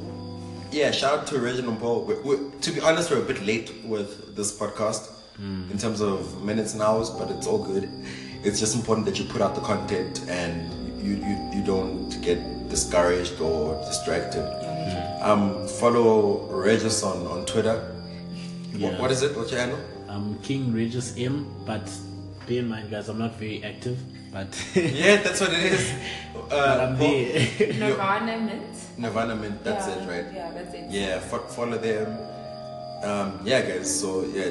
yeah. 0.71 0.89
Shout 0.91 1.19
out 1.19 1.27
to 1.27 1.39
Reginald 1.39 1.79
Paul. 1.79 2.03
we 2.05 2.15
we 2.21 2.37
to 2.61 2.71
be 2.71 2.79
honest, 2.81 3.11
we're 3.11 3.19
a 3.19 3.25
bit 3.25 3.45
late 3.45 3.71
with 3.85 4.35
this 4.35 4.57
podcast 4.57 5.11
in 5.39 5.77
terms 5.77 6.01
of 6.01 6.43
minutes 6.43 6.73
and 6.73 6.81
hours, 6.81 7.09
but 7.11 7.29
it's 7.29 7.45
all 7.47 7.63
good. 7.63 7.89
It's 8.43 8.59
just 8.59 8.75
important 8.75 9.05
that 9.05 9.19
you 9.19 9.25
put 9.25 9.41
out 9.41 9.53
the 9.55 9.61
content 9.61 10.25
and 10.29 10.71
you 11.01 11.13
you, 11.15 11.35
you 11.59 11.63
don't 11.65 12.09
get 12.21 12.39
discouraged 12.69 13.39
or 13.39 13.75
distracted. 13.85 14.45
Um, 15.21 15.67
follow 15.67 16.47
Regis 16.49 17.03
on 17.03 17.25
on 17.27 17.45
Twitter. 17.45 17.77
What, 18.77 18.99
what 18.99 19.11
is 19.11 19.21
it? 19.23 19.35
What's 19.35 19.51
your 19.51 19.59
handle? 19.61 19.79
I'm 20.07 20.37
King 20.41 20.71
Regis 20.73 21.13
M, 21.17 21.45
but 21.65 21.85
bear 22.47 22.59
in 22.59 22.69
mind, 22.69 22.89
guys, 22.91 23.09
I'm 23.09 23.17
not 23.19 23.35
very 23.35 23.63
active. 23.63 23.97
But 24.31 24.49
Yeah, 24.75 25.17
that's 25.23 25.39
what 25.41 25.51
it 25.53 25.63
is. 25.73 25.93
but 26.33 26.51
Uh, 26.51 26.87
I'm 26.89 26.97
Paul- 26.97 27.07
there. 27.11 27.73
Nirvana 27.79 28.37
Mint. 28.37 28.77
Nirvana 28.97 29.35
Mint. 29.35 29.63
That's 29.63 29.87
yeah. 29.87 29.95
it, 29.95 30.07
right? 30.09 30.33
Yeah, 30.33 30.51
that's 30.53 30.73
it. 30.73 30.85
yeah 30.91 31.19
fo- 31.19 31.47
follow 31.57 31.77
them 31.77 32.07
um 33.03 33.39
yeah 33.45 33.61
guys 33.61 33.87
so 33.99 34.25
yeah 34.25 34.49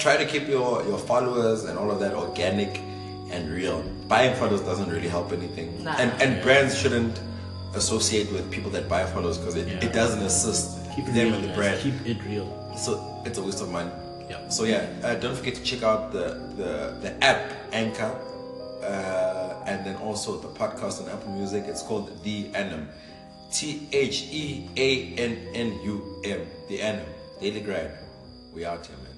try 0.00 0.16
to 0.16 0.24
keep 0.24 0.48
your, 0.48 0.82
your 0.84 0.98
followers 0.98 1.64
and 1.64 1.78
all 1.78 1.90
of 1.90 2.00
that 2.00 2.14
organic 2.14 2.78
and 3.30 3.50
real. 3.50 3.82
Buying 4.08 4.34
followers 4.34 4.62
doesn't 4.62 4.88
really 4.88 5.08
help 5.08 5.32
anything. 5.32 5.84
Nah. 5.84 5.96
And, 5.98 6.10
and 6.22 6.42
brands 6.42 6.76
shouldn't 6.76 7.20
associate 7.74 8.32
with 8.32 8.50
people 8.50 8.70
that 8.70 8.88
buy 8.88 9.04
followers 9.04 9.38
because 9.38 9.54
it, 9.54 9.68
yeah. 9.68 9.84
it 9.84 9.92
doesn't 9.92 10.22
assist 10.22 10.78
keep 10.96 11.04
them 11.06 11.34
and 11.34 11.44
the 11.44 11.54
brand. 11.54 11.80
Keep 11.80 12.06
it 12.06 12.18
real. 12.24 12.48
So 12.76 13.22
it's 13.24 13.38
a 13.38 13.42
waste 13.42 13.60
of 13.62 13.68
money. 13.68 13.90
Yeah. 14.28 14.48
So 14.48 14.64
yeah, 14.64 14.88
uh, 15.04 15.14
don't 15.16 15.36
forget 15.36 15.54
to 15.56 15.62
check 15.62 15.82
out 15.82 16.12
the, 16.12 16.40
the, 16.56 16.96
the 17.00 17.24
app 17.24 17.52
Anchor 17.72 18.16
uh, 18.82 19.64
and 19.66 19.86
then 19.86 19.96
also 19.96 20.38
the 20.38 20.48
podcast 20.48 21.02
on 21.02 21.08
Apple 21.10 21.32
Music. 21.32 21.64
It's 21.66 21.82
called 21.82 22.22
The 22.24 22.48
Annum. 22.54 22.88
T 23.52 23.88
H 23.92 24.28
E 24.30 24.68
A 24.76 25.14
N 25.16 25.48
N 25.54 25.80
U 25.82 26.22
M. 26.24 26.46
The 26.68 26.80
Annum. 26.80 27.06
Daily 27.40 27.60
Grind. 27.60 27.90
We 28.54 28.64
out 28.64 28.86
here, 28.86 28.96
man. 28.98 29.09